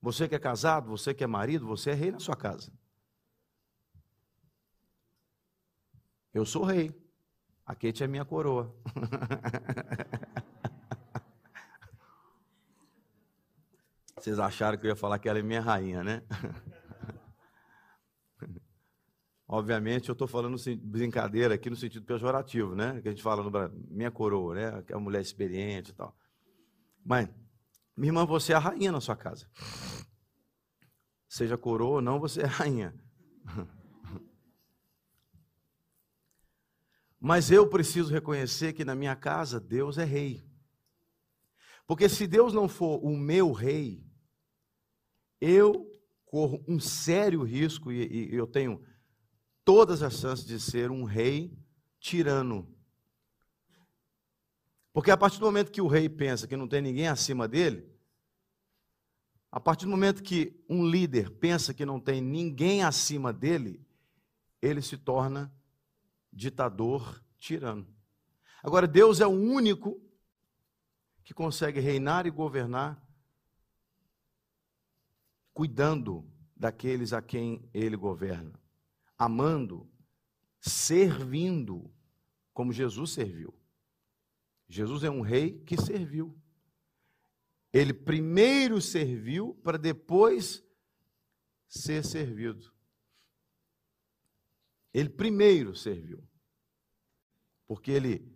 Você 0.00 0.28
que 0.28 0.36
é 0.36 0.38
casado, 0.38 0.88
você 0.88 1.12
que 1.12 1.24
é 1.24 1.26
marido, 1.26 1.66
você 1.66 1.90
é 1.90 1.94
rei 1.94 2.12
na 2.12 2.20
sua 2.20 2.36
casa. 2.36 2.72
Eu 6.32 6.46
sou 6.46 6.62
rei. 6.62 6.94
A 7.64 7.74
Kate 7.74 8.04
é 8.04 8.06
minha 8.06 8.24
coroa. 8.24 8.72
Vocês 14.16 14.38
acharam 14.38 14.78
que 14.78 14.86
eu 14.86 14.90
ia 14.90 14.96
falar 14.96 15.18
que 15.18 15.28
ela 15.28 15.40
é 15.40 15.42
minha 15.42 15.60
rainha, 15.60 16.04
né? 16.04 16.22
Obviamente, 19.56 20.10
eu 20.10 20.12
estou 20.12 20.28
falando 20.28 20.58
brincadeira 20.82 21.54
aqui 21.54 21.70
no 21.70 21.76
sentido 21.76 22.04
pejorativo, 22.04 22.74
né? 22.74 23.00
Que 23.00 23.08
a 23.08 23.10
gente 23.10 23.22
fala 23.22 23.42
no 23.42 23.50
minha 23.88 24.10
coroa, 24.10 24.54
né? 24.54 24.82
Que 24.82 24.92
é 24.92 24.96
uma 24.96 25.04
mulher 25.04 25.22
experiente 25.22 25.92
e 25.92 25.94
tal. 25.94 26.14
Mas, 27.02 27.30
minha 27.96 28.10
irmã, 28.10 28.26
você 28.26 28.52
é 28.52 28.56
a 28.56 28.58
rainha 28.58 28.92
na 28.92 29.00
sua 29.00 29.16
casa. 29.16 29.48
Seja 31.26 31.56
coroa 31.56 31.94
ou 31.94 32.02
não, 32.02 32.20
você 32.20 32.42
é 32.42 32.44
rainha. 32.44 32.94
Mas 37.18 37.50
eu 37.50 37.66
preciso 37.66 38.12
reconhecer 38.12 38.74
que 38.74 38.84
na 38.84 38.94
minha 38.94 39.16
casa 39.16 39.58
Deus 39.58 39.96
é 39.96 40.04
rei. 40.04 40.46
Porque 41.86 42.10
se 42.10 42.26
Deus 42.26 42.52
não 42.52 42.68
for 42.68 43.02
o 43.02 43.16
meu 43.16 43.52
rei, 43.52 44.04
eu 45.40 45.90
corro 46.26 46.62
um 46.68 46.78
sério 46.78 47.42
risco 47.42 47.90
e, 47.90 48.30
e 48.30 48.34
eu 48.34 48.46
tenho 48.46 48.84
todas 49.66 50.00
as 50.00 50.14
chances 50.14 50.46
de 50.46 50.60
ser 50.60 50.92
um 50.92 51.02
rei 51.02 51.52
tirano. 51.98 52.72
Porque 54.92 55.10
a 55.10 55.16
partir 55.16 55.40
do 55.40 55.46
momento 55.46 55.72
que 55.72 55.82
o 55.82 55.88
rei 55.88 56.08
pensa 56.08 56.46
que 56.46 56.56
não 56.56 56.68
tem 56.68 56.80
ninguém 56.80 57.08
acima 57.08 57.48
dele, 57.48 57.92
a 59.50 59.58
partir 59.58 59.84
do 59.84 59.90
momento 59.90 60.22
que 60.22 60.64
um 60.68 60.86
líder 60.86 61.30
pensa 61.30 61.74
que 61.74 61.84
não 61.84 61.98
tem 61.98 62.20
ninguém 62.20 62.84
acima 62.84 63.32
dele, 63.32 63.84
ele 64.62 64.80
se 64.80 64.96
torna 64.96 65.52
ditador, 66.32 67.20
tirano. 67.38 67.86
Agora, 68.62 68.86
Deus 68.86 69.20
é 69.20 69.26
o 69.26 69.30
único 69.30 70.00
que 71.24 71.34
consegue 71.34 71.80
reinar 71.80 72.24
e 72.24 72.30
governar 72.30 73.02
cuidando 75.52 76.24
daqueles 76.54 77.12
a 77.12 77.20
quem 77.20 77.68
ele 77.74 77.96
governa, 77.96 78.52
amando, 79.18 79.90
servindo, 80.60 81.90
como 82.52 82.72
Jesus 82.72 83.12
serviu. 83.12 83.54
Jesus 84.68 85.04
é 85.04 85.10
um 85.10 85.20
rei 85.20 85.60
que 85.60 85.76
serviu. 85.80 86.36
Ele 87.72 87.92
primeiro 87.92 88.80
serviu 88.80 89.54
para 89.62 89.78
depois 89.78 90.64
ser 91.68 92.04
servido. 92.04 92.72
Ele 94.92 95.10
primeiro 95.10 95.76
serviu. 95.76 96.26
Porque 97.66 97.90
ele 97.90 98.34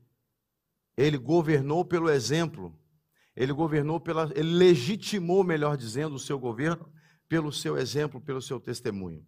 ele 0.96 1.16
governou 1.16 1.84
pelo 1.84 2.10
exemplo. 2.10 2.78
Ele 3.34 3.52
governou 3.52 3.98
pela 3.98 4.30
ele 4.36 4.52
legitimou, 4.52 5.42
melhor 5.42 5.76
dizendo, 5.76 6.16
o 6.16 6.18
seu 6.18 6.38
governo 6.38 6.92
pelo 7.26 7.52
seu 7.52 7.78
exemplo, 7.78 8.20
pelo 8.20 8.42
seu 8.42 8.60
testemunho. 8.60 9.26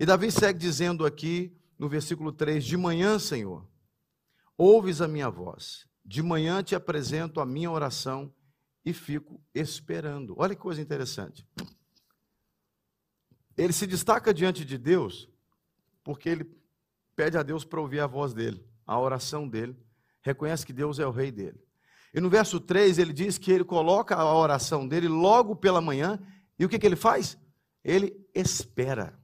E 0.00 0.06
Davi 0.06 0.32
segue 0.32 0.58
dizendo 0.58 1.04
aqui 1.04 1.54
no 1.78 1.86
versículo 1.86 2.32
3: 2.32 2.64
De 2.64 2.74
manhã, 2.74 3.18
Senhor, 3.18 3.68
ouves 4.56 5.02
a 5.02 5.06
minha 5.06 5.28
voz. 5.28 5.86
De 6.02 6.22
manhã 6.22 6.62
te 6.62 6.74
apresento 6.74 7.38
a 7.38 7.44
minha 7.44 7.70
oração 7.70 8.32
e 8.82 8.94
fico 8.94 9.38
esperando. 9.54 10.34
Olha 10.38 10.54
que 10.54 10.60
coisa 10.62 10.80
interessante. 10.80 11.46
Ele 13.58 13.74
se 13.74 13.86
destaca 13.86 14.32
diante 14.32 14.64
de 14.64 14.78
Deus 14.78 15.28
porque 16.02 16.30
ele 16.30 16.50
pede 17.14 17.36
a 17.36 17.42
Deus 17.42 17.62
para 17.62 17.78
ouvir 17.78 18.00
a 18.00 18.06
voz 18.06 18.32
dele, 18.32 18.64
a 18.86 18.98
oração 18.98 19.46
dele, 19.46 19.76
reconhece 20.22 20.64
que 20.64 20.72
Deus 20.72 20.98
é 20.98 21.06
o 21.06 21.10
rei 21.10 21.30
dele. 21.30 21.62
E 22.14 22.20
no 22.22 22.30
verso 22.30 22.58
3 22.58 22.98
ele 22.98 23.12
diz 23.12 23.36
que 23.36 23.52
ele 23.52 23.64
coloca 23.64 24.16
a 24.16 24.34
oração 24.34 24.88
dele 24.88 25.08
logo 25.08 25.54
pela 25.54 25.82
manhã, 25.82 26.18
e 26.58 26.64
o 26.64 26.70
que, 26.70 26.78
que 26.78 26.86
ele 26.86 26.96
faz? 26.96 27.36
Ele 27.84 28.26
espera. 28.34 29.19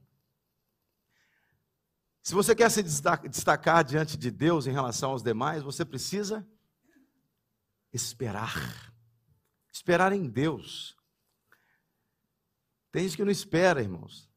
Se 2.27 2.35
você 2.35 2.53
quer 2.53 2.69
se 2.69 2.83
destacar 2.83 3.85
diante 3.85 4.17
de 4.17 4.29
Deus 4.29 4.67
em 4.67 4.71
relação 4.73 5.11
aos 5.11 5.23
demais, 5.23 5.63
você 5.63 5.85
precisa 5.85 6.45
esperar. 7.93 8.93
Esperar 9.71 10.11
em 10.11 10.27
Deus. 10.27 10.93
Tem 12.91 13.03
gente 13.03 13.15
que 13.15 13.23
não 13.23 13.31
espera, 13.31 13.81
irmãos. 13.81 14.29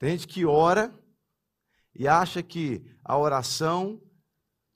Tem 0.00 0.18
gente 0.18 0.26
que 0.26 0.44
ora 0.44 0.92
e 1.94 2.08
acha 2.08 2.42
que 2.42 2.84
a 3.04 3.16
oração 3.16 4.02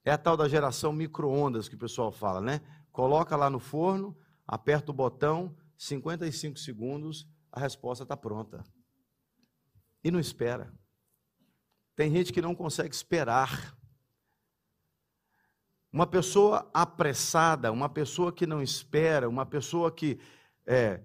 É 0.05 0.11
a 0.11 0.17
tal 0.17 0.37
da 0.37 0.47
geração 0.47 0.93
micro-ondas 0.93 1.67
que 1.67 1.75
o 1.75 1.79
pessoal 1.79 2.13
fala, 2.13 2.39
né? 2.39 2.61
Coloca 2.93 3.35
lá 3.35 3.49
no 3.49 3.59
forno, 3.59 4.17
aperta 4.47 4.89
o 4.89 4.95
botão, 4.95 5.53
55 5.77 6.59
segundos, 6.59 7.27
a 7.51 7.59
resposta 7.59 8.03
está 8.03 8.15
pronta. 8.15 8.63
E 10.01 10.09
não 10.09 10.19
espera. 10.21 10.73
Tem 11.95 12.11
gente 12.11 12.33
que 12.33 12.41
não 12.41 12.53
consegue 12.53 12.93
esperar. 12.93 13.75
Uma 15.91 16.05
pessoa 16.05 16.69
apressada, 16.73 17.71
uma 17.71 17.87
pessoa 17.87 18.33
que 18.33 18.45
não 18.45 18.61
espera, 18.61 19.29
uma 19.29 19.45
pessoa 19.45 19.89
que 19.89 20.19
é, 20.65 20.99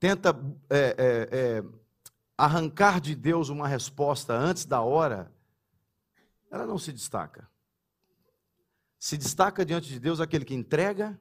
tenta 0.00 0.30
é, 0.68 0.78
é, 0.78 1.28
é, 1.30 1.64
arrancar 2.36 3.00
de 3.00 3.14
Deus 3.14 3.50
uma 3.50 3.68
resposta 3.68 4.34
antes 4.34 4.64
da 4.64 4.80
hora, 4.80 5.32
ela 6.50 6.66
não 6.66 6.76
se 6.76 6.92
destaca. 6.92 7.48
Se 8.98 9.16
destaca 9.16 9.64
diante 9.64 9.88
de 9.88 10.00
Deus 10.00 10.20
aquele 10.20 10.44
que 10.44 10.54
entrega, 10.54 11.16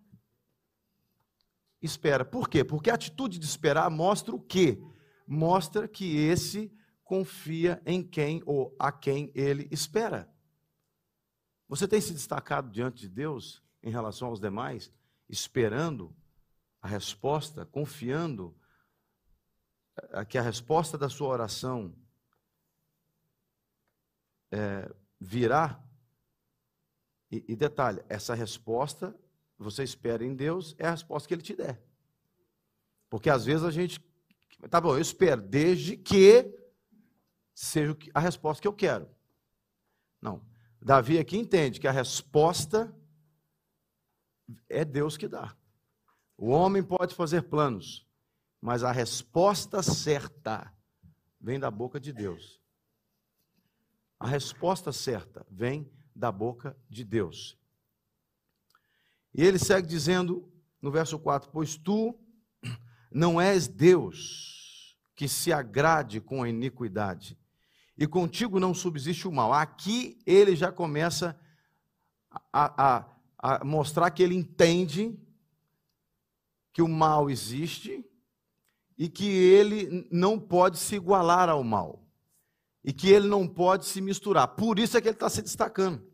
espera. 1.79 2.25
Por 2.25 2.49
quê? 2.49 2.63
Porque 2.63 2.89
a 2.89 2.95
atitude 2.95 3.37
de 3.37 3.45
esperar 3.45 3.87
mostra 3.91 4.33
o 4.33 4.39
quê? 4.39 4.81
Mostra 5.27 5.87
que 5.87 6.17
esse 6.17 6.75
confia 7.07 7.81
em 7.85 8.03
quem 8.03 8.43
ou 8.45 8.75
a 8.77 8.91
quem 8.91 9.31
ele 9.33 9.65
espera. 9.71 10.29
Você 11.69 11.87
tem 11.87 12.01
se 12.01 12.11
destacado 12.11 12.69
diante 12.69 12.99
de 12.99 13.07
Deus 13.07 13.63
em 13.81 13.89
relação 13.89 14.27
aos 14.27 14.41
demais, 14.41 14.91
esperando 15.29 16.13
a 16.81 16.87
resposta, 16.87 17.65
confiando 17.65 18.53
eh, 19.95 20.25
que 20.25 20.37
a 20.37 20.41
resposta 20.41 20.97
da 20.97 21.07
sua 21.07 21.29
oração 21.29 21.95
é, 24.51 24.93
virá? 25.17 25.81
E, 27.31 27.43
e 27.47 27.55
detalhe, 27.55 28.03
essa 28.09 28.35
resposta 28.35 29.17
você 29.57 29.81
espera 29.81 30.25
em 30.25 30.35
Deus 30.35 30.75
é 30.77 30.87
a 30.87 30.91
resposta 30.91 31.25
que 31.25 31.33
Ele 31.33 31.41
te 31.41 31.55
der. 31.55 31.81
Porque 33.09 33.29
às 33.29 33.45
vezes 33.45 33.63
a 33.63 33.71
gente, 33.71 34.01
tá 34.69 34.81
bom, 34.81 34.93
eu 34.93 35.01
espero, 35.01 35.41
desde 35.41 35.95
que 35.95 36.66
seja 37.57 37.97
a 38.13 38.19
resposta 38.19 38.61
que 38.61 38.67
eu 38.67 38.73
quero. 38.73 39.09
Não. 40.21 40.45
Davi 40.79 41.17
aqui 41.17 41.37
entende 41.37 41.79
que 41.79 41.87
a 41.87 41.91
resposta 41.91 42.95
é 44.69 44.85
Deus 44.85 45.17
que 45.17 45.27
dá. 45.27 45.57
O 46.37 46.49
homem 46.49 46.83
pode 46.83 47.15
fazer 47.15 47.41
planos, 47.49 48.07
mas 48.61 48.83
a 48.83 48.91
resposta 48.91 49.81
certa 49.81 50.71
vem 51.41 51.59
da 51.59 51.71
boca 51.71 51.99
de 51.99 52.13
Deus. 52.13 52.61
A 54.19 54.27
resposta 54.27 54.91
certa 54.91 55.43
vem 55.49 55.91
da 56.15 56.31
boca 56.31 56.77
de 56.87 57.03
Deus. 57.03 57.57
E 59.33 59.43
ele 59.43 59.57
segue 59.57 59.87
dizendo 59.87 60.47
no 60.79 60.91
verso 60.91 61.17
4: 61.17 61.49
Pois 61.49 61.75
tu 61.75 62.19
não 63.11 63.41
és 63.41 63.67
Deus 63.67 64.95
que 65.15 65.27
se 65.27 65.51
agrade 65.51 66.21
com 66.21 66.43
a 66.43 66.49
iniquidade, 66.49 67.35
e 67.97 68.05
contigo 68.05 68.59
não 68.59 68.73
subsiste 68.73 69.27
o 69.27 69.31
mal. 69.31 69.51
Aqui 69.51 70.19
ele 70.25 70.55
já 70.55 70.71
começa 70.71 71.39
a, 72.53 72.99
a, 72.99 73.05
a 73.39 73.65
mostrar 73.65 74.11
que 74.11 74.21
ele 74.21 74.35
entende 74.35 75.17
que 76.71 76.81
o 76.81 76.87
mal 76.87 77.29
existe 77.29 78.05
e 78.97 79.09
que 79.09 79.27
ele 79.27 80.07
não 80.11 80.39
pode 80.39 80.77
se 80.77 80.95
igualar 80.95 81.49
ao 81.49 81.63
mal. 81.63 82.03
E 82.83 82.93
que 82.93 83.09
ele 83.09 83.27
não 83.27 83.47
pode 83.47 83.85
se 83.85 83.99
misturar. 83.99 84.47
Por 84.49 84.77
isso 84.79 84.95
é 84.95 85.01
que 85.01 85.07
ele 85.07 85.15
está 85.15 85.29
se 85.29 85.41
destacando. 85.41 86.05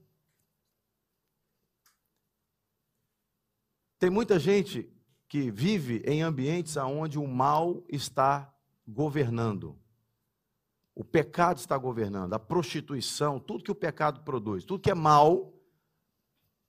Tem 3.99 4.09
muita 4.09 4.39
gente 4.39 4.89
que 5.27 5.51
vive 5.51 6.01
em 6.05 6.21
ambientes 6.21 6.75
onde 6.77 7.19
o 7.19 7.27
mal 7.27 7.83
está 7.89 8.53
governando. 8.87 9.77
O 10.95 11.03
pecado 11.03 11.57
está 11.57 11.77
governando, 11.77 12.33
a 12.33 12.39
prostituição, 12.39 13.39
tudo 13.39 13.63
que 13.63 13.71
o 13.71 13.75
pecado 13.75 14.21
produz, 14.21 14.63
tudo 14.63 14.81
que 14.81 14.91
é 14.91 14.93
mal, 14.93 15.51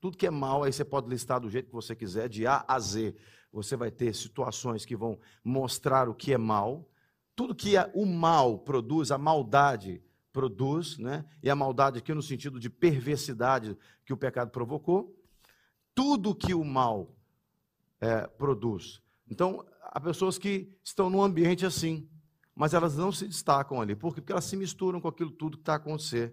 tudo 0.00 0.16
que 0.16 0.26
é 0.26 0.30
mal, 0.30 0.62
aí 0.62 0.72
você 0.72 0.84
pode 0.84 1.08
listar 1.08 1.40
do 1.40 1.50
jeito 1.50 1.66
que 1.66 1.74
você 1.74 1.94
quiser, 1.94 2.28
de 2.28 2.46
A 2.46 2.64
a 2.66 2.78
Z. 2.78 3.14
Você 3.52 3.76
vai 3.76 3.90
ter 3.90 4.14
situações 4.14 4.84
que 4.84 4.96
vão 4.96 5.18
mostrar 5.42 6.08
o 6.08 6.14
que 6.14 6.32
é 6.32 6.38
mal. 6.38 6.88
Tudo 7.36 7.54
que 7.54 7.76
é, 7.76 7.90
o 7.94 8.04
mal 8.04 8.58
produz, 8.58 9.10
a 9.10 9.18
maldade 9.18 10.02
produz, 10.32 10.98
né? 10.98 11.24
e 11.42 11.48
a 11.48 11.54
maldade 11.54 11.98
aqui 11.98 12.12
no 12.12 12.22
sentido 12.22 12.58
de 12.58 12.68
perversidade 12.68 13.76
que 14.04 14.12
o 14.12 14.16
pecado 14.16 14.50
provocou. 14.50 15.16
Tudo 15.94 16.34
que 16.34 16.52
o 16.52 16.64
mal 16.64 17.14
é, 18.00 18.26
produz. 18.26 19.00
Então, 19.28 19.64
há 19.82 20.00
pessoas 20.00 20.36
que 20.36 20.76
estão 20.82 21.08
num 21.08 21.22
ambiente 21.22 21.64
assim 21.64 22.08
mas 22.54 22.72
elas 22.72 22.96
não 22.96 23.10
se 23.10 23.26
destacam 23.26 23.80
ali. 23.80 23.96
Por 23.96 24.14
quê? 24.14 24.20
Porque 24.20 24.32
elas 24.32 24.44
se 24.44 24.56
misturam 24.56 25.00
com 25.00 25.08
aquilo 25.08 25.30
tudo 25.30 25.56
que 25.56 25.62
está 25.62 25.72
a 25.72 25.76
acontecer. 25.76 26.32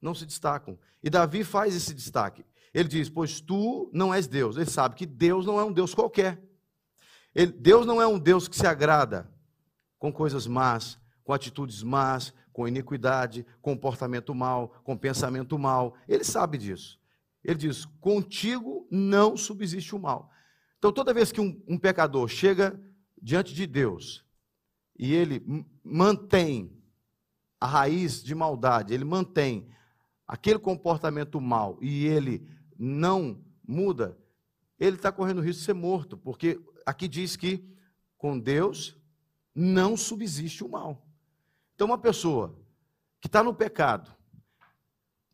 Não 0.00 0.14
se 0.14 0.24
destacam. 0.24 0.78
E 1.02 1.10
Davi 1.10 1.42
faz 1.42 1.74
esse 1.74 1.92
destaque. 1.92 2.44
Ele 2.72 2.88
diz: 2.88 3.08
Pois 3.08 3.40
tu 3.40 3.90
não 3.92 4.14
és 4.14 4.26
Deus. 4.26 4.56
Ele 4.56 4.70
sabe 4.70 4.94
que 4.94 5.06
Deus 5.06 5.44
não 5.44 5.58
é 5.58 5.64
um 5.64 5.72
Deus 5.72 5.94
qualquer. 5.94 6.42
Ele, 7.34 7.50
Deus 7.50 7.86
não 7.86 8.00
é 8.00 8.06
um 8.06 8.18
Deus 8.18 8.46
que 8.46 8.56
se 8.56 8.66
agrada 8.66 9.30
com 9.98 10.12
coisas 10.12 10.46
más, 10.46 10.98
com 11.24 11.32
atitudes 11.32 11.82
más, 11.82 12.32
com 12.52 12.68
iniquidade, 12.68 13.46
comportamento 13.60 14.34
mal, 14.34 14.68
com 14.84 14.96
pensamento 14.96 15.58
mal. 15.58 15.96
Ele 16.06 16.24
sabe 16.24 16.56
disso. 16.56 17.00
Ele 17.42 17.56
diz: 17.56 17.84
Contigo 18.00 18.86
não 18.90 19.36
subsiste 19.36 19.94
o 19.94 19.98
mal. 19.98 20.30
Então, 20.78 20.92
toda 20.92 21.14
vez 21.14 21.32
que 21.32 21.40
um, 21.40 21.60
um 21.66 21.78
pecador 21.78 22.28
chega 22.28 22.80
diante 23.20 23.54
de 23.54 23.66
Deus 23.66 24.24
e 25.02 25.12
ele 25.12 25.44
mantém 25.82 26.80
a 27.60 27.66
raiz 27.66 28.22
de 28.22 28.36
maldade, 28.36 28.94
ele 28.94 29.04
mantém 29.04 29.68
aquele 30.24 30.60
comportamento 30.60 31.40
mal 31.40 31.76
e 31.80 32.06
ele 32.06 32.48
não 32.78 33.44
muda, 33.66 34.16
ele 34.78 34.94
está 34.94 35.10
correndo 35.10 35.40
risco 35.40 35.58
de 35.58 35.66
ser 35.66 35.72
morto, 35.72 36.16
porque 36.16 36.64
aqui 36.86 37.08
diz 37.08 37.34
que 37.34 37.68
com 38.16 38.38
Deus 38.38 38.96
não 39.52 39.96
subsiste 39.96 40.62
o 40.62 40.68
mal. 40.68 41.04
Então, 41.74 41.88
uma 41.88 41.98
pessoa 41.98 42.56
que 43.20 43.26
está 43.26 43.42
no 43.42 43.52
pecado, 43.52 44.08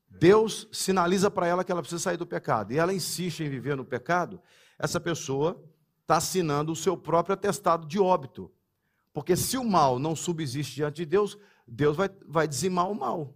Deus 0.09 0.67
sinaliza 0.73 1.31
para 1.31 1.47
ela 1.47 1.63
que 1.63 1.71
ela 1.71 1.83
precisa 1.83 2.03
sair 2.03 2.17
do 2.17 2.27
pecado, 2.27 2.73
e 2.73 2.79
ela 2.79 2.95
insiste 2.95 3.45
em 3.45 3.51
viver 3.51 3.77
no 3.77 3.85
pecado, 3.85 4.41
essa 4.79 4.99
pessoa 4.99 5.63
está 6.01 6.17
assinando 6.17 6.73
o 6.73 6.77
seu 6.77 6.97
próprio 6.97 7.35
atestado 7.35 7.87
de 7.87 7.99
óbito. 7.99 8.51
Porque 9.19 9.37
se 9.37 9.59
o 9.59 9.65
mal 9.65 9.99
não 9.99 10.15
subsiste 10.15 10.77
diante 10.77 10.99
de 10.99 11.07
Deus, 11.07 11.37
Deus 11.67 11.97
vai, 11.97 12.09
vai 12.25 12.47
dizimar 12.47 12.89
o 12.89 12.95
mal. 12.95 13.35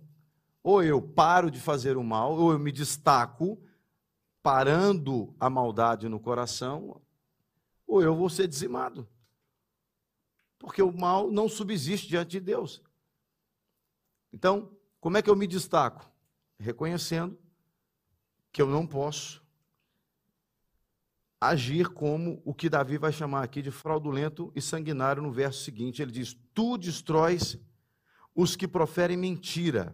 Ou 0.62 0.80
eu 0.80 1.02
paro 1.02 1.50
de 1.50 1.58
fazer 1.58 1.96
o 1.96 2.04
mal, 2.04 2.38
ou 2.38 2.52
eu 2.52 2.58
me 2.60 2.70
destaco, 2.70 3.60
parando 4.44 5.34
a 5.40 5.50
maldade 5.50 6.08
no 6.08 6.20
coração, 6.20 7.02
ou 7.84 8.00
eu 8.00 8.14
vou 8.14 8.30
ser 8.30 8.46
dizimado. 8.46 9.08
Porque 10.56 10.80
o 10.80 10.92
mal 10.92 11.32
não 11.32 11.48
subsiste 11.48 12.06
diante 12.06 12.30
de 12.30 12.40
Deus. 12.40 12.80
Então, 14.32 14.70
como 15.00 15.16
é 15.16 15.22
que 15.22 15.28
eu 15.28 15.34
me 15.34 15.48
destaco? 15.48 16.08
Reconhecendo 16.60 17.36
que 18.52 18.62
eu 18.62 18.68
não 18.68 18.86
posso 18.86 19.41
agir 21.42 21.88
como 21.88 22.40
o 22.44 22.54
que 22.54 22.70
Davi 22.70 22.96
vai 22.96 23.12
chamar 23.12 23.42
aqui 23.42 23.60
de 23.60 23.72
fraudulento 23.72 24.52
e 24.54 24.62
sanguinário 24.62 25.20
no 25.20 25.32
verso 25.32 25.64
seguinte. 25.64 26.00
Ele 26.00 26.12
diz: 26.12 26.36
Tu 26.54 26.78
destróis 26.78 27.58
os 28.32 28.54
que 28.54 28.68
proferem 28.68 29.16
mentira. 29.16 29.92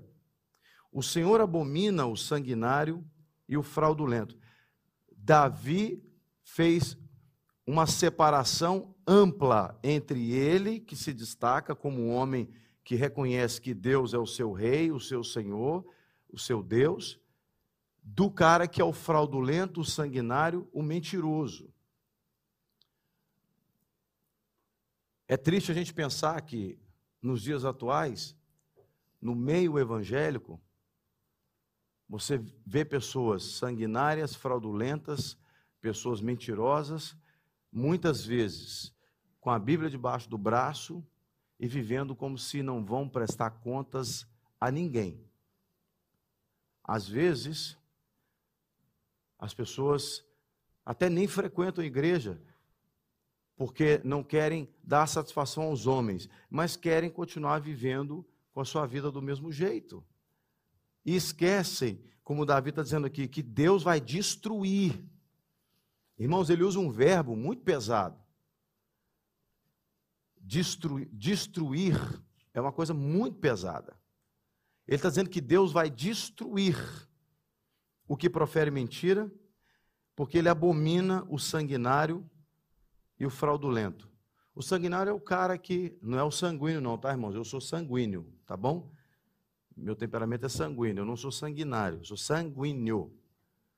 O 0.93 1.03
Senhor 1.03 1.41
abomina 1.41 2.07
o 2.07 2.17
sanguinário 2.17 3.03
e 3.49 3.57
o 3.57 3.63
fraudulento. 3.63 4.37
Davi 5.11 6.03
fez 6.45 6.99
uma 7.67 7.87
separação 7.87 8.95
ampla 9.07 9.79
entre 9.83 10.33
ele, 10.33 10.81
que 10.81 10.95
se 10.95 11.15
destaca 11.15 11.75
como 11.75 12.03
um 12.03 12.11
homem 12.11 12.51
que 12.85 12.95
reconhece 12.95 13.59
que 13.59 13.73
Deus 13.73 14.13
é 14.13 14.19
o 14.19 14.27
seu 14.27 14.53
rei, 14.53 14.93
o 14.93 15.01
seu 15.01 15.25
Senhor, 15.25 15.85
o 16.31 16.39
seu 16.39 16.63
Deus, 16.63 17.19
do 18.15 18.31
cara 18.31 18.67
que 18.67 18.81
é 18.81 18.85
o 18.85 18.93
fraudulento, 18.93 19.81
o 19.81 19.85
sanguinário, 19.85 20.69
o 20.73 20.83
mentiroso. 20.83 21.73
É 25.27 25.37
triste 25.37 25.71
a 25.71 25.75
gente 25.75 25.93
pensar 25.93 26.41
que, 26.41 26.79
nos 27.21 27.43
dias 27.43 27.65
atuais, 27.65 28.35
no 29.21 29.35
meio 29.35 29.79
evangélico, 29.79 30.61
você 32.09 32.39
vê 32.67 32.85
pessoas 32.85 33.45
sanguinárias, 33.45 34.35
fraudulentas, 34.35 35.37
pessoas 35.81 36.23
mentirosas, 36.23 37.15
muitas 37.71 38.25
vezes 38.25 38.95
com 39.39 39.51
a 39.51 39.59
Bíblia 39.59 39.91
debaixo 39.91 40.31
do 40.31 40.39
braço 40.39 41.07
e 41.61 41.69
vivendo 41.69 42.17
como 42.17 42.39
se 42.39 42.63
não 42.63 42.85
vão 42.85 43.07
prestar 43.07 43.51
contas 43.51 44.27
a 44.59 44.71
ninguém. 44.71 45.23
Às 46.83 47.07
vezes, 47.07 47.77
As 49.39 49.55
pessoas 49.55 50.25
até 50.85 51.09
nem 51.09 51.29
frequentam 51.29 51.85
a 51.85 51.87
igreja, 51.87 52.41
porque 53.57 54.01
não 54.05 54.23
querem 54.23 54.69
dar 54.83 55.07
satisfação 55.07 55.65
aos 55.65 55.87
homens, 55.87 56.29
mas 56.49 56.77
querem 56.77 57.11
continuar 57.11 57.61
vivendo 57.61 58.27
com 58.53 58.61
a 58.61 58.65
sua 58.65 58.87
vida 58.87 59.11
do 59.11 59.21
mesmo 59.21 59.53
jeito. 59.53 60.05
E 61.05 61.15
esquecem, 61.15 62.03
como 62.25 62.47
Davi 62.47 62.71
está 62.71 62.83
dizendo 62.83 63.07
aqui, 63.07 63.29
que 63.29 63.43
Deus 63.43 63.83
vai 63.83 64.01
destruir. 64.01 65.05
Irmãos, 66.19 66.51
ele 66.51 66.63
usa 66.63 66.79
um 66.79 66.91
verbo 66.91 67.37
muito 67.37 67.63
pesado. 67.63 68.19
Destruir, 70.41 71.09
destruir 71.13 71.97
é 72.55 72.61
uma 72.61 72.73
coisa 72.73 72.93
muito 72.95 73.39
pesada. 73.39 73.97
Ele 74.87 74.97
está 74.97 75.09
dizendo 75.09 75.31
que 75.31 75.41
Deus 75.41 75.73
vai 75.73 75.91
destruir 75.91 76.77
o 78.09 78.17
que 78.17 78.31
profere 78.31 78.71
mentira, 78.71 79.31
porque 80.17 80.39
ele 80.39 80.49
abomina 80.49 81.25
o 81.29 81.39
sanguinário 81.39 82.29
e 83.21 83.27
o 83.27 83.31
fraudulento. 83.31 84.09
O 84.55 84.63
sanguinário 84.63 85.11
é 85.11 85.13
o 85.13 85.21
cara 85.21 85.57
que 85.57 85.97
não 86.03 86.19
é 86.19 86.25
o 86.25 86.31
sanguíneo, 86.31 86.81
não, 86.81 86.99
tá, 86.99 87.11
irmãos? 87.13 87.35
Eu 87.35 87.45
sou 87.45 87.61
sanguíneo, 87.61 88.27
tá 88.45 88.57
bom? 88.57 88.91
Meu 89.77 89.95
temperamento 89.95 90.47
é 90.47 90.49
sanguíneo, 90.49 91.03
eu 91.03 91.05
não 91.05 91.17
sou 91.17 91.31
sanguinário, 91.31 91.99
eu 91.99 92.05
sou 92.05 92.17
sanguíneo, 92.17 93.15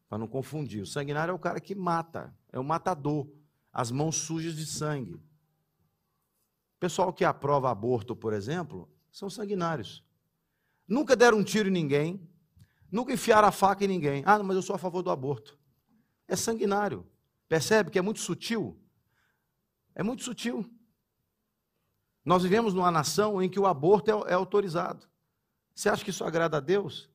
para 0.09 0.17
não 0.17 0.27
confundir. 0.27 0.81
O 0.81 0.87
sanguinário 0.87 1.33
é 1.33 1.35
o 1.35 1.39
cara 1.39 1.61
que 1.61 1.75
mata, 1.75 2.35
é 2.51 2.59
o 2.59 2.65
matador, 2.65 3.29
as 3.73 3.91
mãos 3.91 4.17
sujas 4.17 4.57
de 4.57 4.65
sangue. 4.65 5.21
Pessoal 6.79 7.13
que 7.13 7.25
aprova 7.27 7.71
aborto, 7.71 8.17
por 8.17 8.33
exemplo, 8.33 8.89
são 9.13 9.29
sanguinários. 9.29 10.03
Nunca 10.89 11.15
deram 11.15 11.39
um 11.39 11.45
tiro 11.45 11.69
em 11.69 11.73
ninguém, 11.73 12.27
nunca 12.91 13.13
enfiaram 13.13 13.49
a 13.49 13.53
faca 13.53 13.85
em 13.85 13.89
ninguém. 13.89 14.23
Ah, 14.27 14.43
mas 14.43 14.57
eu 14.57 14.63
sou 14.63 14.75
a 14.75 14.79
favor 14.79 15.03
do 15.03 15.11
aborto. 15.11 15.59
É 16.27 16.37
sanguinário. 16.37 17.07
Percebe 17.49 17.91
que 17.91 17.99
é 17.99 18.03
muito 18.03 18.21
sutil? 18.21 18.81
É 19.95 20.03
muito 20.03 20.23
sutil. 20.23 20.65
Nós 22.25 22.43
vivemos 22.43 22.75
numa 22.75 22.91
nação 22.91 23.43
em 23.43 23.49
que 23.49 23.59
o 23.59 23.67
aborto 23.67 24.11
é, 24.11 24.33
é 24.33 24.35
autorizado. 24.35 25.09
Você 25.75 25.89
acha 25.89 26.05
que 26.05 26.11
isso 26.11 26.25
agrada 26.25 26.59
a 26.59 26.61
Deus? 26.61 27.11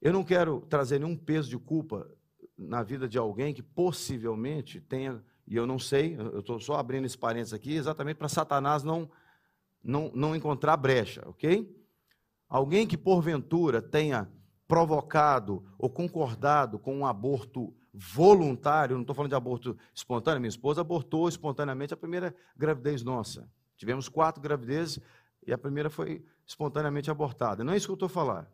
Eu 0.00 0.12
não 0.12 0.24
quero 0.24 0.60
trazer 0.62 0.98
nenhum 0.98 1.16
peso 1.16 1.48
de 1.48 1.58
culpa 1.58 2.10
na 2.56 2.82
vida 2.82 3.08
de 3.08 3.18
alguém 3.18 3.52
que 3.54 3.62
possivelmente 3.62 4.80
tenha, 4.80 5.22
e 5.46 5.56
eu 5.56 5.66
não 5.66 5.78
sei, 5.78 6.16
eu 6.16 6.40
estou 6.40 6.60
só 6.60 6.74
abrindo 6.74 7.04
esse 7.04 7.18
parênteses 7.18 7.52
aqui, 7.52 7.74
exatamente 7.74 8.16
para 8.16 8.28
Satanás 8.28 8.82
não, 8.82 9.10
não, 9.82 10.10
não 10.14 10.34
encontrar 10.34 10.76
brecha, 10.76 11.22
ok? 11.26 11.81
Alguém 12.52 12.86
que 12.86 12.98
porventura 12.98 13.80
tenha 13.80 14.30
provocado 14.68 15.64
ou 15.78 15.88
concordado 15.88 16.78
com 16.78 16.94
um 16.94 17.06
aborto 17.06 17.74
voluntário, 17.94 18.94
não 18.94 19.00
estou 19.00 19.16
falando 19.16 19.30
de 19.30 19.34
aborto 19.34 19.74
espontâneo, 19.94 20.38
minha 20.38 20.50
esposa 20.50 20.82
abortou 20.82 21.26
espontaneamente 21.30 21.94
a 21.94 21.96
primeira 21.96 22.36
gravidez 22.54 23.02
nossa. 23.02 23.50
Tivemos 23.74 24.06
quatro 24.06 24.42
gravidezes 24.42 25.00
e 25.46 25.50
a 25.50 25.56
primeira 25.56 25.88
foi 25.88 26.22
espontaneamente 26.46 27.10
abortada. 27.10 27.64
Não 27.64 27.72
é 27.72 27.78
isso 27.78 27.86
que 27.86 27.92
eu 27.92 27.94
estou 27.94 28.08
falando. 28.10 28.48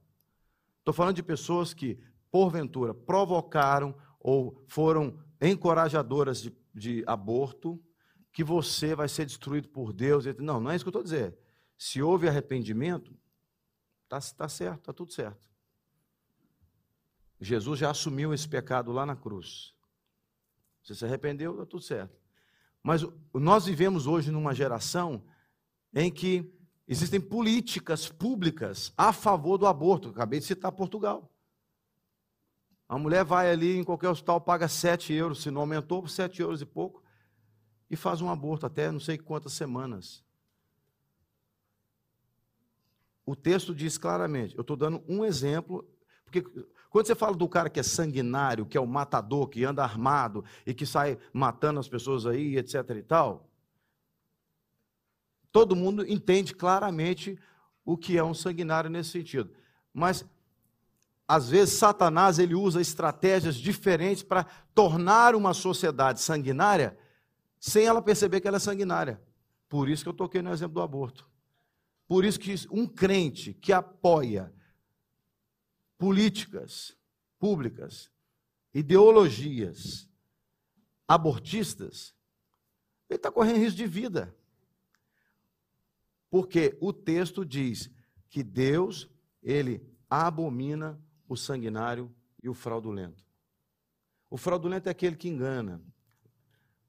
Estou 0.79 0.95
falando 0.95 1.17
de 1.17 1.23
pessoas 1.25 1.75
que, 1.75 1.99
porventura, 2.31 2.95
provocaram 2.95 3.97
ou 4.21 4.63
foram 4.69 5.19
encorajadoras 5.41 6.41
de, 6.41 6.57
de 6.73 7.03
aborto, 7.05 7.83
que 8.33 8.45
você 8.45 8.95
vai 8.95 9.09
ser 9.09 9.27
destruído 9.27 9.69
por 9.69 9.93
Deus. 9.93 10.25
Não, 10.39 10.61
não 10.61 10.71
é 10.71 10.77
isso 10.77 10.85
que 10.85 10.89
eu 10.89 11.01
estou 11.01 11.03
dizendo. 11.03 11.37
Se 11.77 12.01
houve 12.01 12.29
arrependimento, 12.29 13.13
está 14.17 14.21
tá 14.37 14.49
certo, 14.49 14.79
está 14.81 14.93
tudo 14.93 15.13
certo. 15.13 15.49
Jesus 17.41 17.79
já 17.79 17.91
assumiu 17.91 18.33
esse 18.33 18.49
pecado 18.49 18.91
lá 18.91 19.05
na 19.05 19.15
cruz. 19.15 19.75
Você 20.83 20.95
se 20.95 21.05
arrependeu, 21.05 21.53
está 21.53 21.67
tudo 21.67 21.83
certo. 21.83 22.19
Mas 22.83 23.03
nós 23.35 23.67
vivemos 23.67 24.07
hoje 24.07 24.31
numa 24.31 24.55
geração 24.55 25.23
em 25.95 26.11
que 26.11 26.53
existem 26.87 27.21
políticas 27.21 28.09
públicas 28.09 28.93
a 28.97 29.13
favor 29.13 29.59
do 29.59 29.67
aborto. 29.67 30.09
Acabei 30.09 30.41
de 30.41 30.47
citar 30.47 30.73
Portugal. 30.73 31.31
A 32.89 32.99
mulher 32.99 33.25
vai 33.25 33.51
ali 33.51 33.77
em 33.77 33.85
qualquer 33.85 34.09
hospital, 34.09 34.41
paga 34.41 34.67
7 34.67 35.13
euros, 35.13 35.43
se 35.43 35.51
não 35.51 35.61
aumentou, 35.61 36.09
7 36.09 36.41
euros 36.41 36.63
e 36.63 36.67
pouco, 36.67 37.03
e 37.91 37.97
faz 37.97 38.23
um 38.23 38.31
aborto 38.31 38.65
até 38.65 38.91
não 38.91 38.99
sei 38.99 39.19
quantas 39.19 39.53
semanas. 39.53 40.25
O 43.29 43.37
texto 43.37 43.75
diz 43.75 43.99
claramente, 43.99 44.57
eu 44.57 44.63
estou 44.63 44.75
dando 44.75 45.05
um 45.07 45.23
exemplo, 45.23 45.87
porque 46.25 46.41
quando 46.89 47.07
você 47.07 47.15
fala 47.15 47.37
do 47.37 47.47
cara 47.47 47.69
que 47.69 47.79
é 47.79 47.83
sanguinário, 47.83 48.65
que 48.65 48.79
é 48.79 48.81
o 48.81 48.87
matador, 48.87 49.49
que 49.49 49.67
anda 49.67 49.85
armado 49.85 50.43
e 50.67 50.73
que 50.73 50.87
sai 50.87 51.19
matando 51.31 51.79
as 51.79 51.87
pessoas 51.87 52.25
aí, 52.25 52.57
etc 52.57 52.89
e 52.97 53.03
tal, 53.03 53.47
todo 55.53 55.77
mundo 55.77 56.11
entende 56.11 56.55
claramente 56.55 57.39
o 57.85 57.99
que 57.99 58.17
é 58.17 58.25
um 58.25 58.33
sanguinário 58.33 58.89
nesse 58.89 59.11
sentido. 59.11 59.51
Mas 59.93 60.25
às 61.29 61.51
vezes 61.51 61.75
Satanás 61.75 62.39
ele 62.39 62.55
usa 62.55 62.81
estratégias 62.81 63.57
diferentes 63.57 64.23
para 64.23 64.45
tornar 64.75 65.35
uma 65.35 65.53
sociedade 65.53 66.23
sanguinária 66.23 66.99
sem 67.61 67.85
ela 67.85 68.01
perceber 68.01 68.41
que 68.41 68.49
ela 68.49 68.57
é 68.57 68.61
sanguinária. 68.61 69.21
Por 69.69 69.87
isso 69.87 70.03
que 70.03 70.09
eu 70.09 70.15
toquei 70.15 70.41
no 70.41 70.51
exemplo 70.51 70.77
do 70.77 70.81
aborto. 70.81 71.28
Por 72.09 72.25
isso 72.25 72.41
que 72.41 72.55
um 72.71 72.87
crente 72.87 73.53
que 73.53 73.71
apoia 73.71 74.51
políticas 75.99 76.97
públicas, 77.39 78.11
ideologias 78.73 80.09
abortistas, 81.07 82.15
ele 83.11 83.19
está 83.19 83.31
correndo 83.31 83.59
risco 83.59 83.77
de 83.77 83.87
vida. 83.87 84.35
Porque 86.31 86.77
o 86.81 86.93
texto 86.93 87.45
diz 87.45 87.91
que 88.31 88.43
Deus, 88.43 89.11
ele 89.43 89.87
abomina 90.09 91.01
o 91.29 91.37
sanguinário 91.37 92.15
e 92.43 92.49
o 92.49 92.55
fraudulento. 92.55 93.25
O 94.31 94.37
fraudulento 94.37 94.89
é 94.89 94.93
aquele 94.93 95.17
que 95.17 95.29
engana, 95.29 95.83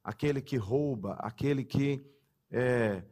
aquele 0.04 0.42
que 0.42 0.58
rouba, 0.58 1.14
aquele 1.16 1.64
que 1.64 2.06
é, 2.52 3.04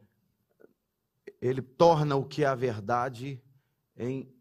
ele 1.40 1.62
torna 1.62 2.16
o 2.16 2.24
que 2.24 2.44
é 2.44 2.46
a 2.46 2.54
verdade 2.54 3.42
em 3.96 4.32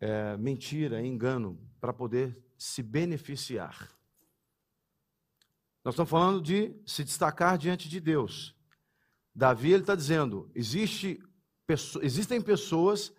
é, 0.00 0.36
mentira, 0.36 1.04
engano, 1.04 1.60
para 1.80 1.92
poder 1.92 2.38
se 2.56 2.82
beneficiar. 2.82 3.88
Nós 5.84 5.94
estamos 5.94 6.10
falando 6.10 6.42
de 6.42 6.74
se 6.84 7.02
destacar 7.04 7.56
diante 7.56 7.88
de 7.88 8.00
Deus. 8.00 8.54
Davi 9.34 9.72
está 9.72 9.94
dizendo: 9.94 10.50
existe, 10.54 11.22
existem 12.02 12.40
pessoas 12.40 13.12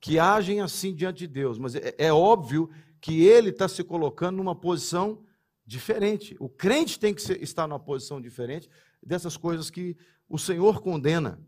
que 0.00 0.18
agem 0.18 0.60
assim 0.60 0.94
diante 0.94 1.20
de 1.20 1.28
Deus, 1.28 1.58
mas 1.58 1.74
é, 1.74 1.94
é 1.96 2.12
óbvio 2.12 2.68
que 3.00 3.24
ele 3.24 3.50
está 3.50 3.68
se 3.68 3.82
colocando 3.84 4.36
numa 4.36 4.54
posição 4.54 5.24
diferente. 5.64 6.36
O 6.38 6.48
crente 6.48 6.98
tem 6.98 7.14
que 7.14 7.22
estar 7.34 7.66
numa 7.66 7.80
posição 7.80 8.20
diferente 8.20 8.68
dessas 9.02 9.36
coisas 9.36 9.70
que 9.70 9.96
o 10.28 10.38
Senhor 10.38 10.82
condena. 10.82 11.40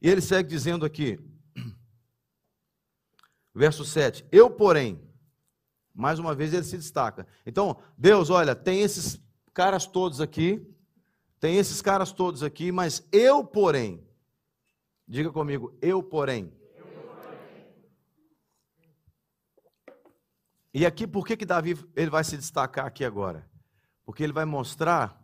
E 0.00 0.08
ele 0.08 0.20
segue 0.20 0.48
dizendo 0.48 0.84
aqui: 0.84 1.18
Verso 3.58 3.84
7. 3.84 4.24
Eu, 4.30 4.48
porém, 4.48 5.02
mais 5.92 6.20
uma 6.20 6.32
vez 6.32 6.54
ele 6.54 6.62
se 6.62 6.76
destaca. 6.76 7.26
Então, 7.44 7.76
Deus, 7.96 8.30
olha, 8.30 8.54
tem 8.54 8.82
esses 8.82 9.20
caras 9.52 9.84
todos 9.84 10.20
aqui, 10.20 10.64
tem 11.40 11.56
esses 11.56 11.82
caras 11.82 12.12
todos 12.12 12.44
aqui, 12.44 12.70
mas 12.70 13.02
eu, 13.10 13.44
porém, 13.44 14.06
diga 15.08 15.32
comigo, 15.32 15.76
eu, 15.82 16.00
porém. 16.00 16.56
E 20.72 20.86
aqui, 20.86 21.04
por 21.04 21.26
que, 21.26 21.36
que 21.36 21.44
Davi 21.44 21.76
ele 21.96 22.10
vai 22.10 22.22
se 22.22 22.36
destacar 22.36 22.86
aqui 22.86 23.04
agora? 23.04 23.50
Porque 24.04 24.22
ele 24.22 24.32
vai 24.32 24.44
mostrar 24.44 25.20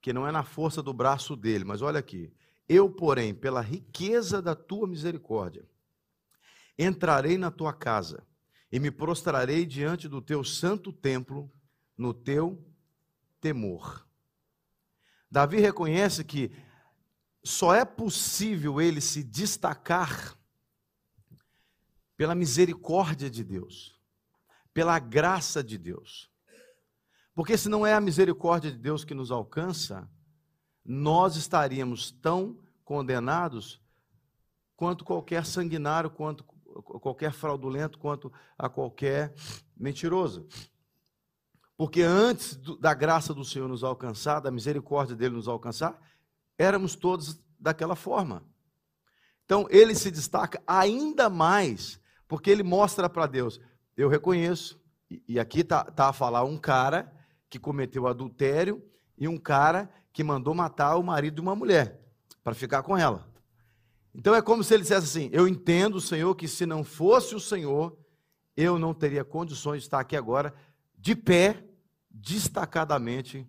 que 0.00 0.12
não 0.12 0.24
é 0.24 0.30
na 0.30 0.44
força 0.44 0.80
do 0.80 0.92
braço 0.92 1.34
dele, 1.34 1.64
mas 1.64 1.82
olha 1.82 1.98
aqui. 1.98 2.32
Eu, 2.72 2.88
porém, 2.88 3.34
pela 3.34 3.60
riqueza 3.60 4.40
da 4.40 4.54
tua 4.54 4.86
misericórdia, 4.86 5.68
Entrarei 6.82 7.36
na 7.36 7.50
tua 7.50 7.74
casa 7.74 8.26
e 8.72 8.80
me 8.80 8.90
prostrarei 8.90 9.66
diante 9.66 10.08
do 10.08 10.22
teu 10.22 10.42
santo 10.42 10.90
templo 10.90 11.52
no 11.94 12.14
teu 12.14 12.58
temor. 13.38 14.08
Davi 15.30 15.60
reconhece 15.60 16.24
que 16.24 16.50
só 17.44 17.74
é 17.74 17.84
possível 17.84 18.80
ele 18.80 19.02
se 19.02 19.22
destacar 19.22 20.34
pela 22.16 22.34
misericórdia 22.34 23.28
de 23.28 23.44
Deus, 23.44 24.00
pela 24.72 24.98
graça 24.98 25.62
de 25.62 25.76
Deus. 25.76 26.30
Porque 27.34 27.58
se 27.58 27.68
não 27.68 27.86
é 27.86 27.92
a 27.92 28.00
misericórdia 28.00 28.72
de 28.72 28.78
Deus 28.78 29.04
que 29.04 29.12
nos 29.12 29.30
alcança, 29.30 30.10
nós 30.92 31.36
estaríamos 31.36 32.10
tão 32.10 32.58
condenados 32.84 33.80
quanto 34.74 35.04
qualquer 35.04 35.46
sanguinário, 35.46 36.10
quanto 36.10 36.42
qualquer 36.42 37.32
fraudulento 37.32 37.96
quanto 37.96 38.32
a 38.58 38.68
qualquer 38.68 39.32
mentiroso. 39.76 40.48
Porque 41.76 42.02
antes 42.02 42.56
da 42.80 42.92
graça 42.92 43.32
do 43.32 43.44
Senhor 43.44 43.68
nos 43.68 43.84
alcançar, 43.84 44.40
da 44.40 44.50
misericórdia 44.50 45.14
dele 45.14 45.36
nos 45.36 45.46
alcançar, 45.46 45.96
éramos 46.58 46.96
todos 46.96 47.38
daquela 47.58 47.94
forma. 47.94 48.44
Então 49.44 49.68
ele 49.70 49.94
se 49.94 50.10
destaca 50.10 50.60
ainda 50.66 51.30
mais, 51.30 52.00
porque 52.26 52.50
ele 52.50 52.64
mostra 52.64 53.08
para 53.08 53.28
Deus: 53.28 53.60
eu 53.96 54.08
reconheço, 54.08 54.82
e 55.08 55.38
aqui 55.38 55.60
está 55.60 55.84
tá 55.84 56.08
a 56.08 56.12
falar 56.12 56.42
um 56.42 56.58
cara 56.58 57.12
que 57.48 57.60
cometeu 57.60 58.08
adultério 58.08 58.82
e 59.16 59.28
um 59.28 59.38
cara 59.38 59.88
que 60.12 60.24
mandou 60.24 60.54
matar 60.54 60.96
o 60.96 61.02
marido 61.02 61.36
de 61.36 61.40
uma 61.40 61.54
mulher 61.54 62.00
para 62.42 62.54
ficar 62.54 62.82
com 62.82 62.96
ela. 62.96 63.28
Então 64.14 64.34
é 64.34 64.42
como 64.42 64.64
se 64.64 64.74
ele 64.74 64.82
dissesse 64.82 65.06
assim: 65.06 65.30
Eu 65.32 65.46
entendo, 65.46 66.00
Senhor, 66.00 66.34
que 66.34 66.48
se 66.48 66.66
não 66.66 66.82
fosse 66.82 67.34
o 67.34 67.40
Senhor, 67.40 67.96
eu 68.56 68.78
não 68.78 68.92
teria 68.92 69.24
condições 69.24 69.78
de 69.78 69.86
estar 69.86 70.00
aqui 70.00 70.16
agora, 70.16 70.54
de 70.96 71.14
pé, 71.14 71.64
destacadamente 72.10 73.48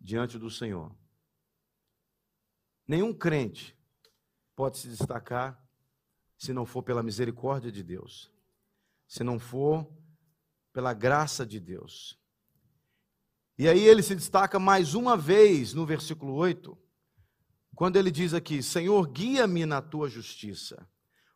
diante 0.00 0.38
do 0.38 0.50
Senhor. 0.50 0.94
Nenhum 2.86 3.12
crente 3.12 3.76
pode 4.54 4.78
se 4.78 4.88
destacar 4.88 5.62
se 6.36 6.52
não 6.52 6.64
for 6.64 6.82
pela 6.82 7.02
misericórdia 7.02 7.72
de 7.72 7.82
Deus, 7.82 8.32
se 9.06 9.24
não 9.24 9.38
for 9.38 9.90
pela 10.72 10.94
graça 10.94 11.44
de 11.44 11.58
Deus. 11.58 12.17
E 13.58 13.66
aí 13.68 13.82
ele 13.82 14.02
se 14.02 14.14
destaca 14.14 14.56
mais 14.60 14.94
uma 14.94 15.16
vez 15.16 15.74
no 15.74 15.84
versículo 15.84 16.32
8, 16.34 16.78
quando 17.74 17.96
ele 17.96 18.10
diz 18.10 18.32
aqui: 18.32 18.62
Senhor, 18.62 19.04
guia-me 19.08 19.66
na 19.66 19.82
tua 19.82 20.08
justiça, 20.08 20.88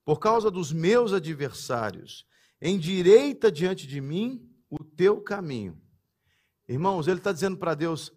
por 0.05 0.21
causa 0.21 0.49
dos 0.49 0.73
meus 0.73 1.13
adversários, 1.13 2.25
endireita 2.61 3.51
diante 3.51 3.89
de 3.89 4.01
mim 4.01 4.49
o 4.71 4.85
teu 4.85 5.21
caminho. 5.21 5.83
Irmãos, 6.69 7.09
ele 7.09 7.19
está 7.19 7.33
dizendo 7.33 7.57
para 7.57 7.75
Deus: 7.75 8.13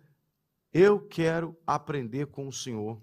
Eu 0.72 1.00
quero 1.00 1.58
aprender 1.66 2.28
com 2.28 2.48
o 2.48 2.54
Senhor. 2.54 3.02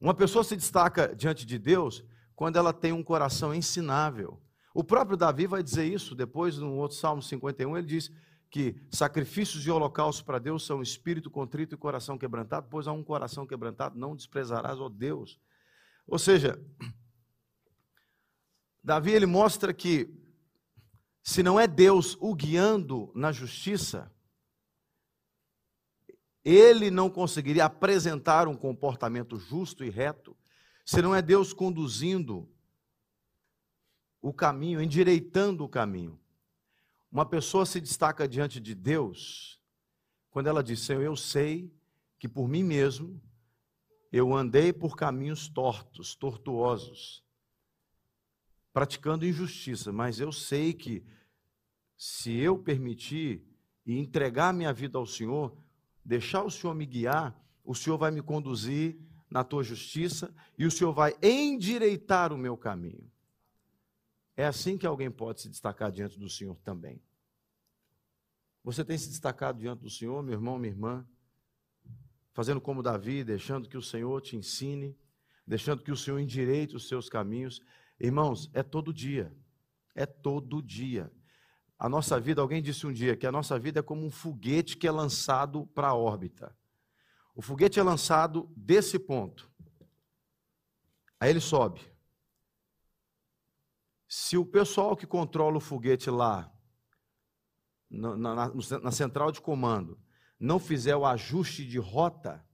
Uma 0.00 0.14
pessoa 0.14 0.42
se 0.42 0.56
destaca 0.56 1.14
diante 1.14 1.46
de 1.46 1.60
Deus 1.60 2.04
quando 2.34 2.56
ela 2.56 2.72
tem 2.72 2.92
um 2.92 3.04
coração 3.04 3.54
ensinável. 3.54 4.42
O 4.74 4.82
próprio 4.82 5.16
Davi 5.16 5.46
vai 5.46 5.62
dizer 5.62 5.84
isso 5.84 6.16
depois, 6.16 6.58
no 6.58 6.74
outro 6.74 6.96
Salmo 6.96 7.22
51, 7.22 7.78
ele 7.78 7.86
diz 7.86 8.10
que 8.54 8.76
sacrifícios 8.88 9.66
e 9.66 9.70
holocaustos 9.72 10.22
para 10.22 10.38
Deus 10.38 10.64
são 10.64 10.80
espírito 10.80 11.28
contrito 11.28 11.74
e 11.74 11.76
coração 11.76 12.16
quebrantado, 12.16 12.68
pois 12.70 12.86
a 12.86 12.92
um 12.92 13.02
coração 13.02 13.44
quebrantado 13.44 13.98
não 13.98 14.14
desprezarás, 14.14 14.78
ó 14.78 14.88
Deus. 14.88 15.40
Ou 16.06 16.20
seja, 16.20 16.64
Davi 18.80 19.10
ele 19.10 19.26
mostra 19.26 19.74
que 19.74 20.08
se 21.20 21.42
não 21.42 21.58
é 21.58 21.66
Deus 21.66 22.16
o 22.20 22.32
guiando 22.32 23.10
na 23.12 23.32
justiça, 23.32 24.08
ele 26.44 26.92
não 26.92 27.10
conseguiria 27.10 27.64
apresentar 27.64 28.46
um 28.46 28.56
comportamento 28.56 29.36
justo 29.36 29.82
e 29.82 29.90
reto, 29.90 30.36
se 30.86 31.02
não 31.02 31.12
é 31.12 31.20
Deus 31.20 31.52
conduzindo 31.52 32.48
o 34.22 34.32
caminho, 34.32 34.80
endireitando 34.80 35.64
o 35.64 35.68
caminho. 35.68 36.23
Uma 37.14 37.24
pessoa 37.24 37.64
se 37.64 37.80
destaca 37.80 38.26
diante 38.26 38.58
de 38.58 38.74
Deus 38.74 39.62
quando 40.30 40.48
ela 40.48 40.64
diz: 40.64 40.80
Senhor, 40.80 41.00
eu 41.00 41.14
sei 41.14 41.72
que 42.18 42.28
por 42.28 42.48
mim 42.48 42.64
mesmo 42.64 43.22
eu 44.10 44.34
andei 44.34 44.72
por 44.72 44.96
caminhos 44.96 45.46
tortos, 45.46 46.16
tortuosos 46.16 47.22
praticando 48.72 49.24
injustiça, 49.24 49.92
mas 49.92 50.18
eu 50.18 50.32
sei 50.32 50.72
que 50.72 51.04
se 51.96 52.32
eu 52.32 52.58
permitir 52.58 53.46
e 53.86 53.96
entregar 53.96 54.52
minha 54.52 54.72
vida 54.72 54.98
ao 54.98 55.06
Senhor, 55.06 55.56
deixar 56.04 56.42
o 56.42 56.50
Senhor 56.50 56.74
me 56.74 56.84
guiar, 56.84 57.40
o 57.64 57.76
Senhor 57.76 57.96
vai 57.96 58.10
me 58.10 58.22
conduzir 58.22 58.98
na 59.30 59.44
tua 59.44 59.62
justiça 59.62 60.34
e 60.58 60.66
o 60.66 60.70
Senhor 60.72 60.92
vai 60.92 61.14
endireitar 61.22 62.32
o 62.32 62.36
meu 62.36 62.56
caminho. 62.56 63.08
É 64.36 64.44
assim 64.44 64.76
que 64.76 64.86
alguém 64.86 65.10
pode 65.10 65.42
se 65.42 65.48
destacar 65.48 65.92
diante 65.92 66.18
do 66.18 66.28
Senhor 66.28 66.56
também. 66.60 67.00
Você 68.64 68.84
tem 68.84 68.96
se 68.96 69.08
destacado 69.08 69.58
diante 69.58 69.80
do 69.80 69.90
Senhor, 69.90 70.22
meu 70.22 70.34
irmão, 70.34 70.58
minha 70.58 70.72
irmã, 70.72 71.06
fazendo 72.32 72.60
como 72.60 72.82
Davi, 72.82 73.22
deixando 73.22 73.68
que 73.68 73.76
o 73.76 73.82
Senhor 73.82 74.20
te 74.20 74.36
ensine, 74.36 74.98
deixando 75.46 75.82
que 75.82 75.92
o 75.92 75.96
Senhor 75.96 76.18
endireite 76.18 76.74
os 76.74 76.88
seus 76.88 77.08
caminhos. 77.08 77.60
Irmãos, 78.00 78.50
é 78.54 78.62
todo 78.62 78.92
dia. 78.92 79.32
É 79.94 80.06
todo 80.06 80.62
dia. 80.62 81.12
A 81.78 81.88
nossa 81.88 82.18
vida, 82.18 82.40
alguém 82.40 82.62
disse 82.62 82.86
um 82.86 82.92
dia 82.92 83.16
que 83.16 83.26
a 83.26 83.32
nossa 83.32 83.58
vida 83.58 83.80
é 83.80 83.82
como 83.82 84.04
um 84.04 84.10
foguete 84.10 84.76
que 84.76 84.86
é 84.86 84.90
lançado 84.90 85.66
para 85.68 85.88
a 85.88 85.94
órbita. 85.94 86.56
O 87.34 87.42
foguete 87.42 87.78
é 87.78 87.82
lançado 87.82 88.50
desse 88.56 88.98
ponto. 88.98 89.50
Aí 91.20 91.30
ele 91.30 91.40
sobe. 91.40 91.80
Se 94.08 94.36
o 94.36 94.44
pessoal 94.44 94.96
que 94.96 95.06
controla 95.06 95.56
o 95.56 95.60
foguete 95.60 96.10
lá, 96.10 96.52
na, 97.90 98.16
na, 98.16 98.52
na 98.82 98.90
central 98.90 99.30
de 99.30 99.40
comando, 99.40 99.98
não 100.38 100.58
fizer 100.58 100.96
o 100.96 101.06
ajuste 101.06 101.64
de 101.64 101.78
rota, 101.78 102.44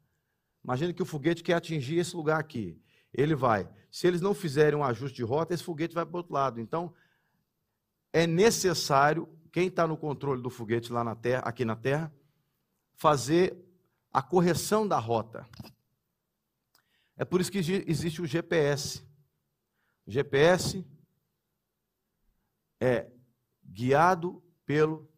imagine 0.62 0.92
que 0.92 1.02
o 1.02 1.06
foguete 1.06 1.42
quer 1.42 1.54
atingir 1.54 1.98
esse 1.98 2.14
lugar 2.14 2.38
aqui 2.38 2.80
ele 3.12 3.34
vai. 3.34 3.68
Se 3.90 4.06
eles 4.06 4.20
não 4.20 4.34
fizerem 4.34 4.78
um 4.78 4.84
ajuste 4.84 5.16
de 5.16 5.24
rota, 5.24 5.52
esse 5.52 5.64
foguete 5.64 5.94
vai 5.94 6.06
para 6.06 6.14
o 6.14 6.18
outro 6.18 6.32
lado. 6.32 6.60
Então, 6.60 6.94
é 8.12 8.26
necessário, 8.26 9.28
quem 9.52 9.66
está 9.66 9.86
no 9.86 9.96
controle 9.96 10.42
do 10.42 10.50
foguete 10.50 10.92
lá 10.92 11.02
na 11.02 11.14
Terra, 11.14 11.42
aqui 11.42 11.64
na 11.64 11.76
Terra, 11.76 12.12
fazer 12.94 13.56
a 14.12 14.22
correção 14.22 14.86
da 14.86 14.98
rota. 14.98 15.48
É 17.16 17.24
por 17.24 17.40
isso 17.40 17.50
que 17.50 17.58
existe 17.58 18.22
o 18.22 18.26
GPS. 18.26 19.02
O 20.06 20.10
GPS 20.10 20.84
é 22.80 23.10
guiado 23.64 24.42
pelo 24.64 25.08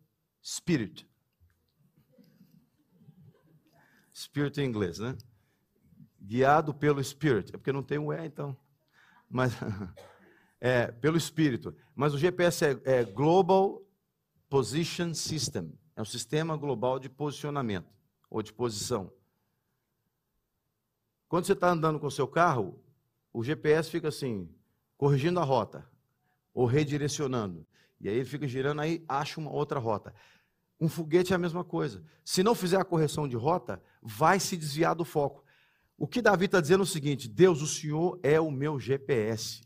Spirit. 0.43 1.09
Spirit 4.13 4.61
em 4.61 4.67
inglês, 4.67 4.99
né? 4.99 5.17
guiado 6.23 6.73
pelo 6.73 7.03
Spirit. 7.03 7.55
É 7.55 7.59
porque 7.59 7.73
não 7.73 7.83
tem 7.83 7.99
um 7.99 8.13
E, 8.13 8.25
então. 8.25 8.57
Mas, 9.29 9.53
é, 10.61 10.91
pelo 10.91 11.17
Espírito. 11.17 11.75
Mas 11.95 12.15
o 12.15 12.19
GPS 12.19 12.65
é, 12.65 12.81
é 12.85 13.05
Global 13.05 13.83
Position 14.49 15.13
System. 15.15 15.79
É 15.97 16.01
um 16.01 16.07
sistema 16.07 16.57
global 16.57 16.99
de 16.99 17.09
posicionamento 17.09 17.93
ou 18.31 18.43
de 18.43 18.53
posição. 18.53 19.13
Quando 21.29 21.45
você 21.45 21.53
está 21.53 21.71
andando 21.71 21.99
com 21.99 22.07
o 22.07 22.11
seu 22.11 22.27
carro, 22.27 22.83
o 23.33 23.43
GPS 23.43 23.91
fica 23.91 24.09
assim, 24.09 24.49
corrigindo 24.97 25.41
a 25.41 25.45
rota 25.45 25.91
ou 26.55 26.67
redirecionando. 26.67 27.67
E 28.01 28.09
aí 28.09 28.17
ele 28.17 28.25
fica 28.25 28.47
girando, 28.47 28.81
aí 28.81 29.05
acha 29.09 29.41
uma 29.41 29.51
outra 29.51 29.79
rota. 29.79 30.15
Um 30.81 30.89
foguete 30.89 31.33
é 31.33 31.37
a 31.37 31.39
mesma 31.39 31.63
coisa. 31.63 32.05
Se 32.25 32.43
não 32.43 32.55
fizer 32.55 32.77
a 32.77 32.85
correção 32.85 33.29
de 33.29 33.37
rota, 33.37 33.81
vai 34.03 34.41
se 34.41 34.57
desviar 34.57 34.95
do 34.95 35.05
foco. 35.05 35.45
O 35.97 36.09
que 36.09 36.21
Davi 36.21 36.47
está 36.47 36.61
dizendo 36.61 36.81
é 36.81 36.83
o 36.83 36.87
seguinte: 36.87 37.29
Deus, 37.29 37.63
o 37.63 37.67
Senhor 37.67 38.19
é 38.23 38.41
o 38.41 38.51
meu 38.51 38.81
GPS. 38.81 39.65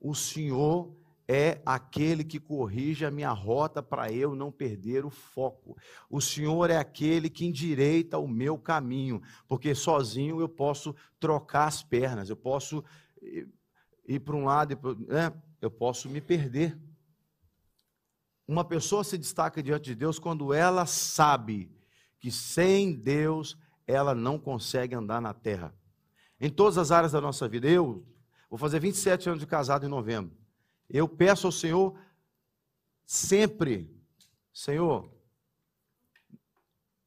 O 0.00 0.14
Senhor 0.14 0.96
é 1.28 1.60
aquele 1.64 2.24
que 2.24 2.40
corrige 2.40 3.04
a 3.04 3.10
minha 3.10 3.30
rota 3.30 3.82
para 3.82 4.10
eu 4.10 4.34
não 4.34 4.50
perder 4.50 5.04
o 5.04 5.10
foco. 5.10 5.76
O 6.10 6.20
Senhor 6.20 6.70
é 6.70 6.76
aquele 6.76 7.30
que 7.30 7.46
endireita 7.46 8.18
o 8.18 8.26
meu 8.26 8.58
caminho, 8.58 9.20
porque 9.46 9.74
sozinho 9.74 10.40
eu 10.40 10.48
posso 10.48 10.94
trocar 11.20 11.66
as 11.66 11.82
pernas, 11.82 12.28
eu 12.28 12.36
posso 12.36 12.82
ir 14.08 14.20
para 14.20 14.34
um 14.34 14.44
lado, 14.44 14.96
né? 15.06 15.32
Eu 15.62 15.70
posso 15.70 16.08
me 16.10 16.20
perder. 16.20 16.76
Uma 18.46 18.64
pessoa 18.64 19.04
se 19.04 19.16
destaca 19.16 19.62
diante 19.62 19.84
de 19.84 19.94
Deus 19.94 20.18
quando 20.18 20.52
ela 20.52 20.84
sabe 20.84 21.70
que 22.18 22.30
sem 22.32 22.92
Deus 22.92 23.56
ela 23.86 24.14
não 24.14 24.38
consegue 24.38 24.94
andar 24.94 25.22
na 25.22 25.32
terra. 25.32 25.72
Em 26.40 26.50
todas 26.50 26.76
as 26.76 26.90
áreas 26.90 27.12
da 27.12 27.20
nossa 27.20 27.48
vida. 27.48 27.68
Eu 27.68 28.04
vou 28.50 28.58
fazer 28.58 28.80
27 28.80 29.28
anos 29.28 29.40
de 29.40 29.46
casado 29.46 29.86
em 29.86 29.88
novembro. 29.88 30.36
Eu 30.90 31.08
peço 31.08 31.46
ao 31.46 31.52
Senhor 31.52 31.96
sempre, 33.06 33.88
Senhor, 34.52 35.10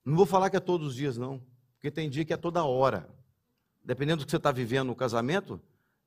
não 0.03 0.15
vou 0.15 0.25
falar 0.25 0.49
que 0.49 0.55
é 0.55 0.61
todos 0.61 0.87
os 0.89 0.95
dias, 0.95 1.17
não, 1.17 1.43
porque 1.73 1.91
tem 1.91 2.09
dia 2.09 2.23
que 2.23 2.33
é 2.33 2.37
toda 2.37 2.63
hora. 2.63 3.09
Dependendo 3.83 4.23
do 4.23 4.25
que 4.25 4.31
você 4.31 4.37
está 4.37 4.51
vivendo 4.51 4.87
no 4.87 4.95
casamento, 4.95 5.61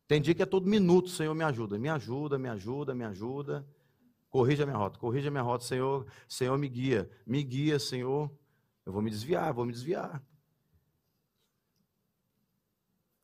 tem 0.08 0.22
dia 0.22 0.34
que 0.34 0.42
é 0.42 0.46
todo 0.46 0.66
minuto, 0.66 1.10
Senhor, 1.10 1.34
me 1.34 1.44
ajuda, 1.44 1.78
me 1.78 1.90
ajuda, 1.90 2.38
me 2.38 2.48
ajuda, 2.48 2.94
me 2.94 3.04
ajuda. 3.04 3.68
Corrija 4.30 4.64
minha 4.64 4.78
rota, 4.78 4.98
corrija 4.98 5.30
minha 5.30 5.42
rota, 5.42 5.64
Senhor, 5.64 6.06
Senhor, 6.26 6.56
me 6.56 6.66
guia, 6.66 7.10
me 7.26 7.42
guia, 7.42 7.78
Senhor. 7.78 8.30
Eu 8.86 8.92
vou 8.92 9.02
me 9.02 9.10
desviar, 9.10 9.52
vou 9.52 9.66
me 9.66 9.72
desviar. 9.72 10.22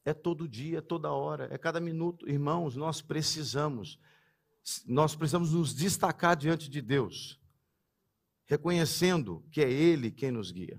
É 0.04 0.12
todo 0.12 0.46
dia, 0.46 0.78
é 0.78 0.80
toda 0.82 1.10
hora, 1.10 1.48
é 1.50 1.56
cada 1.56 1.80
minuto. 1.80 2.28
Irmãos, 2.28 2.76
nós 2.76 3.00
precisamos, 3.00 3.98
nós 4.86 5.16
precisamos 5.16 5.54
nos 5.54 5.74
destacar 5.74 6.36
diante 6.36 6.68
de 6.68 6.82
Deus, 6.82 7.40
reconhecendo 8.44 9.42
que 9.50 9.62
é 9.62 9.72
Ele 9.72 10.10
quem 10.10 10.30
nos 10.30 10.50
guia. 10.50 10.78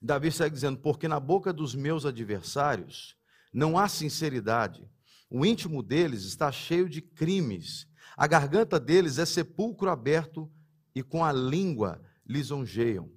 Davi 0.00 0.32
segue 0.32 0.54
dizendo: 0.54 0.80
Porque 0.80 1.06
na 1.06 1.20
boca 1.20 1.52
dos 1.52 1.72
meus 1.72 2.04
adversários 2.04 3.16
não 3.52 3.78
há 3.78 3.88
sinceridade, 3.88 4.88
o 5.28 5.44
íntimo 5.44 5.82
deles 5.82 6.24
está 6.24 6.50
cheio 6.50 6.88
de 6.88 7.00
crimes, 7.00 7.86
a 8.16 8.26
garganta 8.26 8.78
deles 8.78 9.18
é 9.18 9.26
sepulcro 9.26 9.90
aberto 9.90 10.50
e 10.94 11.02
com 11.02 11.24
a 11.24 11.32
língua 11.32 12.02
lisonjeiam. 12.26 13.10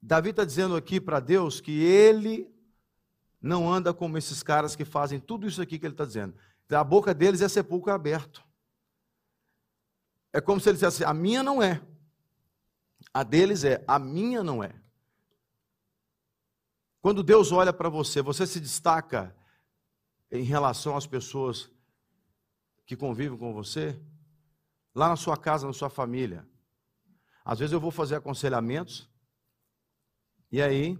Davi 0.00 0.30
está 0.30 0.44
dizendo 0.44 0.76
aqui 0.76 1.00
para 1.00 1.18
Deus 1.18 1.60
que 1.60 1.82
ele 1.82 2.52
não 3.40 3.70
anda 3.72 3.92
como 3.92 4.16
esses 4.16 4.42
caras 4.42 4.76
que 4.76 4.84
fazem 4.84 5.18
tudo 5.18 5.46
isso 5.46 5.60
aqui 5.60 5.78
que 5.78 5.86
ele 5.86 5.94
está 5.94 6.04
dizendo. 6.04 6.34
A 6.70 6.84
boca 6.84 7.14
deles 7.14 7.40
é 7.40 7.48
sepulcro 7.48 7.92
aberto. 7.92 8.42
É 10.32 10.40
como 10.40 10.60
se 10.60 10.68
ele 10.68 10.74
dissesse: 10.74 11.04
a 11.04 11.14
minha 11.14 11.42
não 11.42 11.62
é. 11.62 11.80
A 13.12 13.22
deles 13.22 13.64
é, 13.64 13.84
a 13.86 13.98
minha 13.98 14.42
não 14.42 14.62
é. 14.62 14.74
Quando 17.04 17.22
Deus 17.22 17.52
olha 17.52 17.70
para 17.70 17.90
você, 17.90 18.22
você 18.22 18.46
se 18.46 18.58
destaca 18.58 19.36
em 20.32 20.42
relação 20.42 20.96
às 20.96 21.06
pessoas 21.06 21.70
que 22.86 22.96
convivem 22.96 23.36
com 23.36 23.52
você? 23.52 24.00
Lá 24.94 25.10
na 25.10 25.14
sua 25.14 25.36
casa, 25.36 25.66
na 25.66 25.74
sua 25.74 25.90
família. 25.90 26.48
Às 27.44 27.58
vezes 27.58 27.74
eu 27.74 27.78
vou 27.78 27.90
fazer 27.90 28.14
aconselhamentos, 28.14 29.06
e 30.50 30.62
aí 30.62 30.98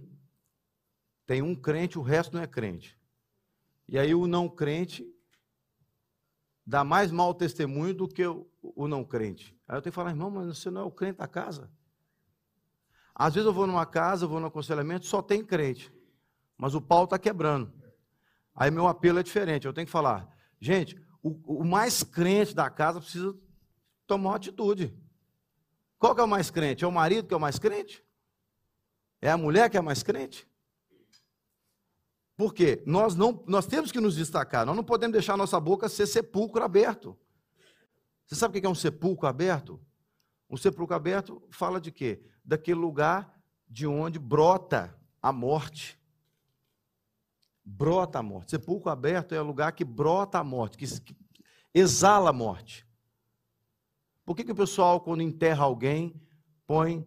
tem 1.25 1.41
um 1.41 1.55
crente, 1.55 1.97
o 1.97 2.03
resto 2.03 2.35
não 2.35 2.43
é 2.43 2.45
crente. 2.45 2.95
E 3.89 3.97
aí 3.97 4.13
o 4.13 4.27
não 4.27 4.47
crente 4.47 5.11
dá 6.63 6.83
mais 6.83 7.11
mau 7.11 7.33
testemunho 7.33 7.95
do 7.95 8.07
que 8.07 8.27
o, 8.27 8.87
não 8.87 9.03
crente. 9.03 9.59
Aí 9.67 9.75
eu 9.75 9.81
tenho 9.81 9.91
que 9.91 9.95
falar, 9.95 10.11
irmão, 10.11 10.29
mas 10.29 10.55
você 10.55 10.69
não 10.69 10.81
é 10.81 10.83
o 10.83 10.91
crente 10.91 11.17
da 11.17 11.27
casa. 11.27 11.67
Às 13.15 13.33
vezes 13.33 13.47
eu 13.47 13.53
vou 13.53 13.65
numa 13.65 13.87
casa, 13.87 14.27
vou 14.27 14.39
no 14.39 14.45
aconselhamento, 14.45 15.07
só 15.07 15.19
tem 15.19 15.43
crente. 15.43 15.94
Mas 16.57 16.73
o 16.73 16.81
pau 16.81 17.03
está 17.03 17.19
quebrando. 17.19 17.71
Aí 18.55 18.71
meu 18.71 18.87
apelo 18.87 19.19
é 19.19 19.23
diferente. 19.23 19.65
Eu 19.65 19.73
tenho 19.73 19.85
que 19.85 19.91
falar, 19.91 20.29
gente, 20.59 20.95
o, 21.21 21.61
o 21.61 21.65
mais 21.65 22.03
crente 22.03 22.55
da 22.55 22.69
casa 22.69 23.01
precisa 23.01 23.35
tomar 24.07 24.29
uma 24.29 24.35
atitude. 24.35 24.95
Qual 25.97 26.13
que 26.13 26.21
é 26.21 26.23
o 26.23 26.27
mais 26.27 26.49
crente? 26.51 26.83
É 26.83 26.87
o 26.87 26.91
marido 26.91 27.27
que 27.27 27.33
é 27.33 27.37
o 27.37 27.39
mais 27.39 27.57
crente? 27.57 28.03
É 29.21 29.31
a 29.31 29.37
mulher 29.37 29.69
que 29.69 29.77
é 29.77 29.81
mais 29.81 30.03
crente? 30.03 30.47
Por 32.37 32.53
quê? 32.53 32.83
Nós, 32.85 33.15
não, 33.15 33.43
nós 33.47 33.65
temos 33.65 33.91
que 33.91 33.99
nos 33.99 34.15
destacar, 34.15 34.65
nós 34.65 34.75
não 34.75 34.83
podemos 34.83 35.13
deixar 35.13 35.37
nossa 35.37 35.59
boca 35.59 35.87
ser 35.87 36.05
sepulcro 36.05 36.63
aberto. 36.63 37.17
Você 38.25 38.35
sabe 38.35 38.57
o 38.57 38.61
que 38.61 38.67
é 38.67 38.69
um 38.69 38.75
sepulcro 38.75 39.27
aberto? 39.27 39.79
Um 40.49 40.57
sepulcro 40.57 40.95
aberto 40.95 41.41
fala 41.49 41.79
de 41.79 41.91
quê? 41.91 42.23
Daquele 42.43 42.79
lugar 42.79 43.33
de 43.67 43.87
onde 43.87 44.19
brota 44.19 44.95
a 45.21 45.31
morte. 45.31 45.99
Brota 47.65 48.19
a 48.19 48.23
morte. 48.23 48.51
Sepulcro 48.51 48.91
aberto 48.91 49.33
é 49.33 49.41
o 49.41 49.45
lugar 49.45 49.71
que 49.71 49.83
brota 49.83 50.37
a 50.37 50.43
morte, 50.43 50.77
que, 50.77 50.85
exala 51.73 52.29
a 52.29 52.33
morte. 52.33 52.85
Por 54.23 54.35
que, 54.35 54.43
que 54.43 54.51
o 54.51 54.55
pessoal, 54.55 55.01
quando 55.01 55.21
enterra 55.21 55.63
alguém, 55.63 56.13
põe 56.67 57.05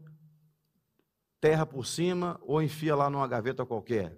terra 1.41 1.65
por 1.65 1.87
cima 1.87 2.39
ou 2.43 2.63
enfia 2.63 2.95
lá 2.95 3.09
numa 3.09 3.27
gaveta 3.27 3.65
qualquer 3.65 4.17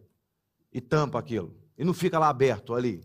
e 0.72 0.80
tampa 0.80 1.18
aquilo. 1.18 1.54
E 1.76 1.84
não 1.84 1.94
fica 1.94 2.18
lá 2.18 2.28
aberto 2.28 2.74
ali. 2.74 3.04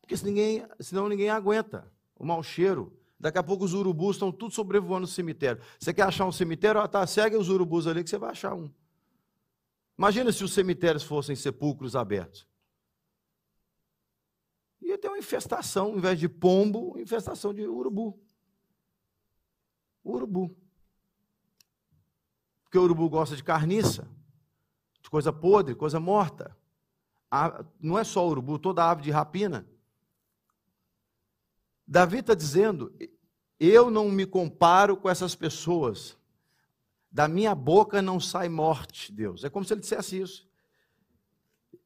Porque 0.00 0.16
senão 0.16 0.32
ninguém, 0.32 0.66
senão 0.80 1.08
ninguém 1.08 1.30
aguenta 1.30 1.90
o 2.14 2.24
mau 2.24 2.42
cheiro. 2.42 2.96
Daqui 3.18 3.38
a 3.38 3.42
pouco 3.42 3.64
os 3.64 3.74
urubus 3.74 4.16
estão 4.16 4.30
tudo 4.30 4.52
sobrevoando 4.52 5.02
no 5.02 5.06
cemitério. 5.06 5.60
Você 5.78 5.92
quer 5.92 6.02
achar 6.02 6.26
um 6.26 6.32
cemitério? 6.32 6.80
Ah, 6.80 6.86
tá, 6.86 7.06
segue 7.06 7.36
os 7.36 7.48
urubus 7.48 7.86
ali 7.86 8.04
que 8.04 8.10
você 8.10 8.18
vai 8.18 8.30
achar 8.30 8.54
um. 8.54 8.70
Imagina 9.98 10.30
se 10.30 10.44
os 10.44 10.52
cemitérios 10.52 11.02
fossem 11.02 11.34
sepulcros 11.34 11.96
abertos. 11.96 12.46
Ia 14.80 14.98
ter 14.98 15.08
uma 15.08 15.18
infestação, 15.18 15.86
ao 15.86 15.96
invés 15.96 16.18
de 16.18 16.28
pombo, 16.28 16.98
infestação 16.98 17.54
de 17.54 17.66
urubu. 17.66 18.20
Urubu. 20.04 20.56
Porque 22.62 22.78
o 22.78 22.82
urubu 22.82 23.08
gosta 23.08 23.34
de 23.34 23.42
carniça, 23.42 24.08
de 25.02 25.08
coisa 25.08 25.32
podre, 25.32 25.74
coisa 25.74 25.98
morta. 25.98 26.56
Não 27.80 27.98
é 27.98 28.04
só 28.04 28.26
urubu, 28.28 28.58
toda 28.58 28.88
ave 28.88 29.02
de 29.02 29.10
rapina. 29.10 29.66
Davi 31.86 32.18
está 32.18 32.34
dizendo: 32.34 32.94
eu 33.58 33.90
não 33.90 34.10
me 34.10 34.26
comparo 34.26 34.96
com 34.96 35.08
essas 35.08 35.34
pessoas. 35.34 36.18
Da 37.16 37.26
minha 37.26 37.54
boca 37.54 38.02
não 38.02 38.20
sai 38.20 38.46
morte, 38.46 39.10
Deus. 39.10 39.42
É 39.42 39.48
como 39.48 39.64
se 39.64 39.72
ele 39.72 39.80
dissesse 39.80 40.20
isso. 40.20 40.46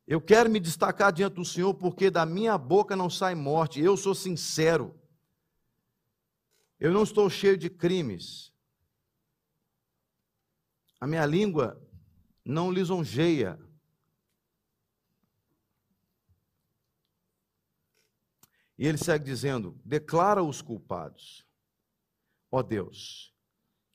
Eu 0.04 0.20
quero 0.20 0.50
me 0.50 0.58
destacar 0.58 1.12
diante 1.12 1.34
do 1.34 1.44
Senhor 1.44 1.72
porque 1.72 2.10
da 2.10 2.26
minha 2.26 2.58
boca 2.58 2.96
não 2.96 3.08
sai 3.08 3.36
morte. 3.36 3.80
Eu 3.80 3.96
sou 3.96 4.12
sincero. 4.12 4.92
Eu 6.80 6.92
não 6.92 7.04
estou 7.04 7.30
cheio 7.30 7.56
de 7.56 7.70
crimes. 7.70 8.52
A 11.00 11.06
minha 11.06 11.24
língua 11.24 11.80
não 12.44 12.72
lisonjeia. 12.72 13.56
E 18.76 18.84
ele 18.84 18.98
segue 18.98 19.24
dizendo: 19.24 19.80
declara 19.84 20.42
os 20.42 20.60
culpados, 20.60 21.46
ó 22.50 22.64
Deus, 22.64 23.29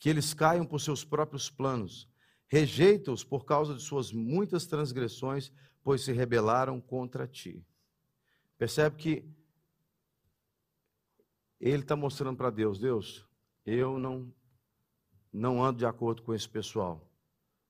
que 0.05 0.09
eles 0.11 0.35
caiam 0.35 0.67
por 0.67 0.79
seus 0.79 1.03
próprios 1.03 1.49
planos, 1.49 2.07
rejeita-os 2.47 3.23
por 3.23 3.43
causa 3.43 3.73
de 3.73 3.81
suas 3.81 4.11
muitas 4.11 4.67
transgressões, 4.67 5.51
pois 5.81 6.03
se 6.03 6.11
rebelaram 6.11 6.79
contra 6.79 7.27
ti. 7.27 7.65
Percebe 8.55 8.97
que 8.97 9.27
ele 11.59 11.81
está 11.81 11.95
mostrando 11.95 12.37
para 12.37 12.51
Deus: 12.51 12.77
Deus, 12.77 13.25
eu 13.65 13.97
não 13.97 14.31
não 15.33 15.65
ando 15.65 15.79
de 15.79 15.87
acordo 15.87 16.21
com 16.21 16.35
esse 16.35 16.47
pessoal. 16.47 17.11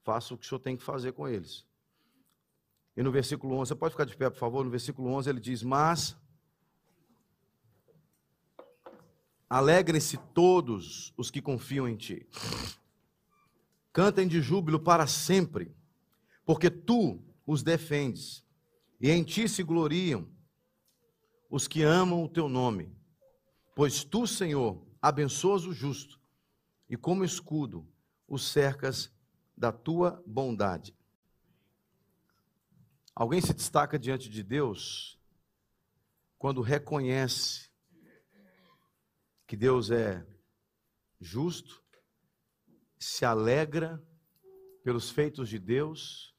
Faça 0.04 0.34
o 0.34 0.38
que 0.38 0.46
o 0.46 0.50
senhor 0.50 0.60
tem 0.60 0.76
que 0.76 0.84
fazer 0.84 1.14
com 1.14 1.30
eles. 1.30 1.66
E 2.98 3.02
no 3.02 3.14
versículo 3.14 3.56
11, 3.56 3.70
você 3.70 3.76
pode 3.76 3.94
ficar 3.94 4.04
de 4.04 4.18
pé, 4.18 4.30
por 4.30 4.40
favor? 4.40 4.66
No 4.66 4.72
versículo 4.72 5.08
11 5.08 5.30
ele 5.30 5.40
diz: 5.40 5.64
Mas 5.64 6.18
alegrem-se 9.50 10.18
todos 10.34 11.14
os 11.18 11.30
que 11.30 11.42
confiam 11.42 11.88
em 11.88 11.96
ti. 11.96 12.28
Cantem 13.94 14.28
de 14.28 14.42
júbilo 14.42 14.80
para 14.80 15.08
sempre, 15.08 15.76
porque 16.46 16.70
tu 16.70 17.24
os 17.46 17.64
defendes, 17.64 18.46
e 19.00 19.10
em 19.10 19.24
ti 19.24 19.48
se 19.48 19.64
gloriam 19.64 20.28
os 21.50 21.68
que 21.68 21.84
amam 21.84 22.24
o 22.24 22.30
teu 22.30 22.50
nome. 22.50 22.94
Pois 23.76 24.04
tu, 24.04 24.26
Senhor, 24.26 24.86
abençoas 25.02 25.66
o 25.66 25.74
justo 25.74 26.20
e 26.90 26.98
como 26.98 27.24
escudo 27.24 27.88
os 28.28 28.48
cercas 28.48 29.12
da 29.56 29.72
tua 29.72 30.22
bondade. 30.26 30.96
Alguém 33.14 33.40
se 33.40 33.54
destaca 33.54 33.98
diante 33.98 34.30
de 34.30 34.44
Deus 34.44 35.18
quando 36.38 36.62
reconhece 36.62 37.70
que 39.48 39.56
Deus 39.56 39.92
é 39.92 40.26
justo, 41.20 41.84
se 42.98 43.26
alegra 43.26 44.02
pelos 44.84 45.10
feitos 45.10 45.50
de 45.50 45.60
Deus, 45.60 46.34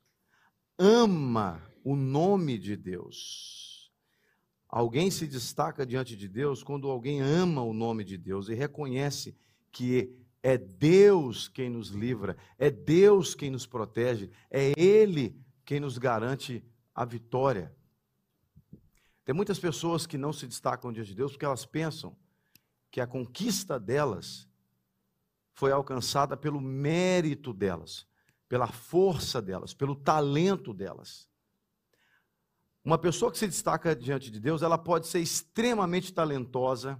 ama 0.79 1.63
o 1.85 1.95
nome 1.95 2.59
de 2.59 2.77
Deus. 2.77 3.93
Alguém 4.69 5.11
se 5.11 5.27
destaca 5.27 5.87
diante 5.87 6.17
de 6.17 6.29
Deus 6.29 6.63
quando 6.63 6.91
alguém 6.91 7.21
ama 7.21 7.63
o 7.63 7.73
nome 7.73 8.05
de 8.05 8.19
Deus 8.19 8.49
e 8.49 8.55
reconhece 8.55 9.37
que 9.71 10.15
é 10.43 10.59
Deus 10.59 11.49
quem 11.49 11.71
nos 11.71 11.89
livra, 11.91 12.37
é 12.59 12.71
Deus 12.71 13.35
quem 13.35 13.51
nos 13.51 13.67
protege, 13.67 14.31
é 14.51 14.73
Ele 14.79 15.41
quem 15.65 15.81
nos 15.81 15.99
garante 15.99 16.65
a 16.95 17.05
vitória. 17.05 17.75
Tem 19.25 19.35
muitas 19.35 19.59
pessoas 19.59 20.07
que 20.07 20.17
não 20.17 20.33
se 20.33 20.47
destacam 20.47 20.93
diante 20.93 21.09
de 21.09 21.17
Deus 21.17 21.33
porque 21.33 21.45
elas 21.45 21.67
pensam 21.67 22.17
que 22.97 23.01
a 23.03 23.07
conquista 23.07 23.79
delas 23.79 24.49
foi 25.53 25.71
alcançada 25.71 26.35
pelo 26.35 26.63
mérito 26.63 27.53
delas, 27.53 28.09
pela 28.49 28.69
força 28.69 29.43
delas, 29.43 29.75
pelo 29.75 29.95
talento 29.95 30.73
delas. 30.73 31.29
Uma 32.83 32.97
pessoa 32.97 33.31
que 33.31 33.37
se 33.37 33.47
destaca 33.47 33.95
diante 33.95 34.31
de 34.31 34.41
Deus, 34.41 34.63
ela 34.63 34.79
pode 34.79 35.09
ser 35.09 35.21
extremamente 35.21 36.11
talentosa, 36.11 36.99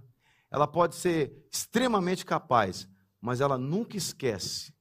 ela 0.51 0.67
pode 0.67 0.95
ser 0.95 1.43
extremamente 1.51 2.23
capaz, 2.23 2.87
mas 3.19 3.41
ela 3.41 3.57
nunca 3.57 3.97
esquece 3.97 4.75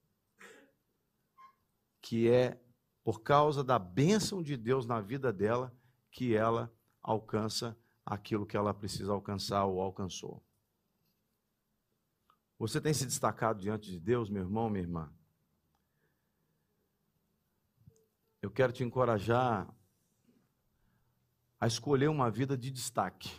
que 2.02 2.28
é 2.28 2.60
por 3.02 3.22
causa 3.22 3.64
da 3.64 3.78
bênção 3.78 4.42
de 4.42 4.54
Deus 4.54 4.84
na 4.84 5.00
vida 5.00 5.32
dela, 5.32 5.74
que 6.10 6.36
ela 6.36 6.70
alcança 7.02 7.74
aquilo 8.04 8.44
que 8.44 8.54
ela 8.54 8.74
precisa 8.74 9.12
alcançar 9.12 9.64
ou 9.64 9.80
alcançou. 9.80 10.45
Você 12.58 12.80
tem 12.80 12.94
se 12.94 13.04
destacado 13.04 13.60
diante 13.60 13.90
de 13.90 14.00
Deus, 14.00 14.30
meu 14.30 14.42
irmão, 14.42 14.70
minha 14.70 14.82
irmã? 14.82 15.12
Eu 18.40 18.50
quero 18.50 18.72
te 18.72 18.82
encorajar 18.82 19.68
a 21.60 21.66
escolher 21.66 22.08
uma 22.08 22.30
vida 22.30 22.56
de 22.56 22.70
destaque. 22.70 23.30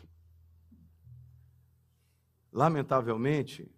Lamentavelmente, 2.52 3.72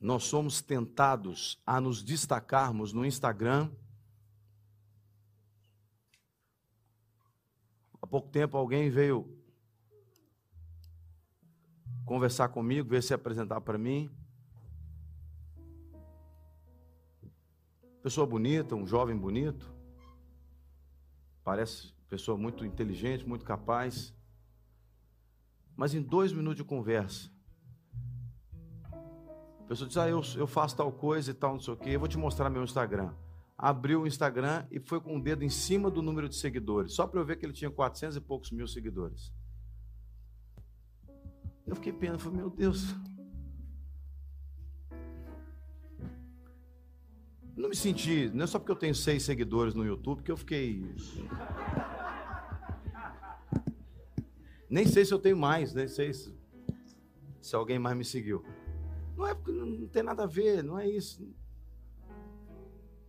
nós 0.00 0.24
somos 0.24 0.60
tentados 0.60 1.60
a 1.64 1.80
nos 1.80 2.02
destacarmos 2.02 2.92
no 2.92 3.04
Instagram 3.04 3.70
Há 8.04 8.06
pouco 8.06 8.28
tempo 8.28 8.58
alguém 8.58 8.90
veio 8.90 9.26
conversar 12.04 12.48
comigo, 12.48 12.88
veio 12.88 13.02
se 13.02 13.14
apresentar 13.14 13.60
para 13.60 13.78
mim. 13.78 14.10
Pessoa 18.02 18.26
bonita, 18.26 18.74
um 18.74 18.86
jovem 18.86 19.16
bonito. 19.16 19.72
Parece 21.42 21.94
pessoa 22.08 22.36
muito 22.36 22.64
inteligente, 22.64 23.26
muito 23.26 23.44
capaz. 23.44 24.14
Mas 25.76 25.94
em 25.94 26.02
dois 26.02 26.32
minutos 26.32 26.58
de 26.58 26.64
conversa, 26.64 27.30
a 29.60 29.64
pessoa 29.66 29.88
diz: 29.88 29.96
Ah, 29.96 30.08
eu, 30.08 30.20
eu 30.36 30.46
faço 30.46 30.76
tal 30.76 30.92
coisa 30.92 31.30
e 31.30 31.34
tal, 31.34 31.54
não 31.54 31.60
sei 31.60 31.74
o 31.74 31.76
quê, 31.76 31.90
eu 31.90 31.98
vou 31.98 32.08
te 32.08 32.18
mostrar 32.18 32.48
meu 32.50 32.62
Instagram 32.62 33.12
abriu 33.56 34.02
o 34.02 34.06
Instagram 34.06 34.66
e 34.70 34.80
foi 34.80 35.00
com 35.00 35.16
o 35.16 35.22
dedo 35.22 35.44
em 35.44 35.48
cima 35.48 35.90
do 35.90 36.02
número 36.02 36.28
de 36.28 36.36
seguidores, 36.36 36.92
só 36.92 37.06
para 37.06 37.20
eu 37.20 37.24
ver 37.24 37.36
que 37.36 37.46
ele 37.46 37.52
tinha 37.52 37.70
400 37.70 38.16
e 38.16 38.20
poucos 38.20 38.50
mil 38.50 38.66
seguidores. 38.66 39.32
Eu 41.66 41.74
fiquei 41.74 41.92
pensando, 41.92 42.18
falei, 42.18 42.38
meu 42.38 42.50
Deus. 42.50 42.94
Não 47.56 47.68
me 47.68 47.76
senti, 47.76 48.30
não 48.34 48.44
é 48.44 48.46
só 48.46 48.58
porque 48.58 48.72
eu 48.72 48.76
tenho 48.76 48.94
seis 48.94 49.22
seguidores 49.22 49.74
no 49.74 49.84
YouTube 49.84 50.22
que 50.22 50.30
eu 50.30 50.36
fiquei. 50.36 50.84
Nem 54.68 54.86
sei 54.86 55.04
se 55.04 55.14
eu 55.14 55.18
tenho 55.18 55.36
mais, 55.36 55.72
nem 55.72 55.86
sei 55.86 56.12
se, 56.12 56.36
se 57.40 57.54
alguém 57.54 57.78
mais 57.78 57.96
me 57.96 58.04
seguiu. 58.04 58.44
Não 59.16 59.26
é 59.26 59.34
porque 59.34 59.52
não 59.52 59.86
tem 59.86 60.02
nada 60.02 60.24
a 60.24 60.26
ver, 60.26 60.64
não 60.64 60.78
é 60.78 60.88
isso. 60.88 61.26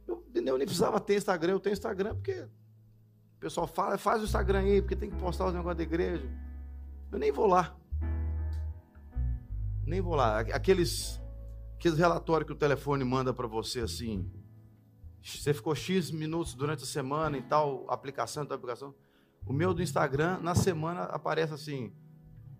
Eu, 0.07 0.23
eu 0.33 0.57
nem 0.57 0.67
precisava 0.67 0.99
ter 0.99 1.17
Instagram, 1.17 1.53
eu 1.53 1.59
tenho 1.59 1.73
Instagram 1.73 2.13
porque 2.13 2.47
o 3.37 3.39
pessoal 3.39 3.65
fala, 3.65 3.97
faz 3.97 4.21
o 4.21 4.25
Instagram 4.25 4.59
aí, 4.59 4.81
porque 4.81 4.95
tem 4.95 5.09
que 5.09 5.17
postar 5.17 5.47
os 5.47 5.53
negócios 5.53 5.77
da 5.77 5.83
igreja. 5.83 6.29
Eu 7.11 7.17
nem 7.17 7.31
vou 7.31 7.47
lá. 7.47 7.75
Nem 9.85 10.01
vou 10.01 10.15
lá. 10.15 10.39
Aqueles, 10.39 11.21
aqueles 11.75 11.97
relatórios 11.97 12.47
que 12.47 12.53
o 12.53 12.57
telefone 12.57 13.03
manda 13.03 13.33
para 13.33 13.47
você 13.47 13.81
assim. 13.81 14.29
Você 15.23 15.53
ficou 15.53 15.75
X 15.75 16.11
minutos 16.11 16.53
durante 16.53 16.83
a 16.83 16.87
semana 16.87 17.37
em 17.37 17.41
tal 17.41 17.85
aplicação, 17.89 18.45
tal 18.45 18.57
aplicação. 18.57 18.93
O 19.45 19.53
meu 19.53 19.73
do 19.73 19.81
Instagram, 19.81 20.39
na 20.39 20.55
semana, 20.55 21.03
aparece 21.03 21.53
assim, 21.53 21.93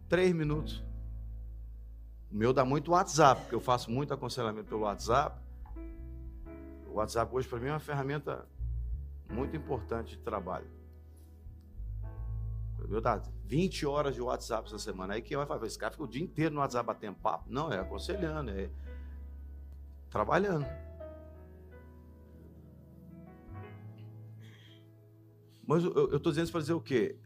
três 0.08 0.34
minutos. 0.34 0.84
O 2.32 2.36
meu 2.36 2.54
dá 2.54 2.64
muito 2.64 2.92
WhatsApp, 2.92 3.42
porque 3.42 3.56
eu 3.56 3.60
faço 3.60 3.90
muito 3.90 4.14
aconselhamento 4.14 4.68
pelo 4.68 4.82
WhatsApp. 4.82 5.40
O 6.88 6.96
WhatsApp 6.96 7.36
hoje 7.36 7.48
para 7.48 7.60
mim 7.60 7.68
é 7.68 7.72
uma 7.72 7.80
ferramenta 7.80 8.48
muito 9.30 9.56
importante 9.56 10.18
de 10.18 10.24
trabalho. 10.24 10.75
Eu 12.90 13.02
dar 13.02 13.22
20 13.46 13.86
horas 13.86 14.16
de 14.16 14.22
WhatsApp 14.22 14.68
essa 14.68 14.80
semana. 14.80 15.14
Aí 15.14 15.22
quem 15.22 15.38
vai 15.38 15.46
falar, 15.46 15.66
esse 15.66 15.78
cara 15.78 15.92
fica 15.92 16.04
o 16.04 16.08
dia 16.08 16.24
inteiro 16.24 16.54
no 16.54 16.62
WhatsApp 16.62 16.86
batendo 16.86 17.18
papo. 17.18 17.46
Não, 17.50 17.72
é 17.72 17.80
aconselhando, 17.80 18.52
é 18.52 18.70
trabalhando. 20.10 20.66
Mas 25.68 25.84
eu 25.84 26.16
estou 26.16 26.32
dizendo 26.32 26.44
isso 26.44 26.52
para 26.52 26.62
dizer 26.62 26.74
o 26.74 26.82
quê? 26.82 27.18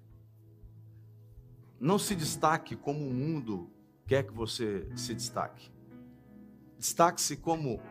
Não 1.79 1.99
se 1.99 2.15
destaque 2.15 2.75
como 2.75 3.05
o 3.05 3.13
mundo 3.13 3.69
quer 4.07 4.23
que 4.23 4.33
você 4.33 4.89
se 4.95 5.13
destaque. 5.13 5.71
Destaque-se 6.77 7.37
como 7.37 7.81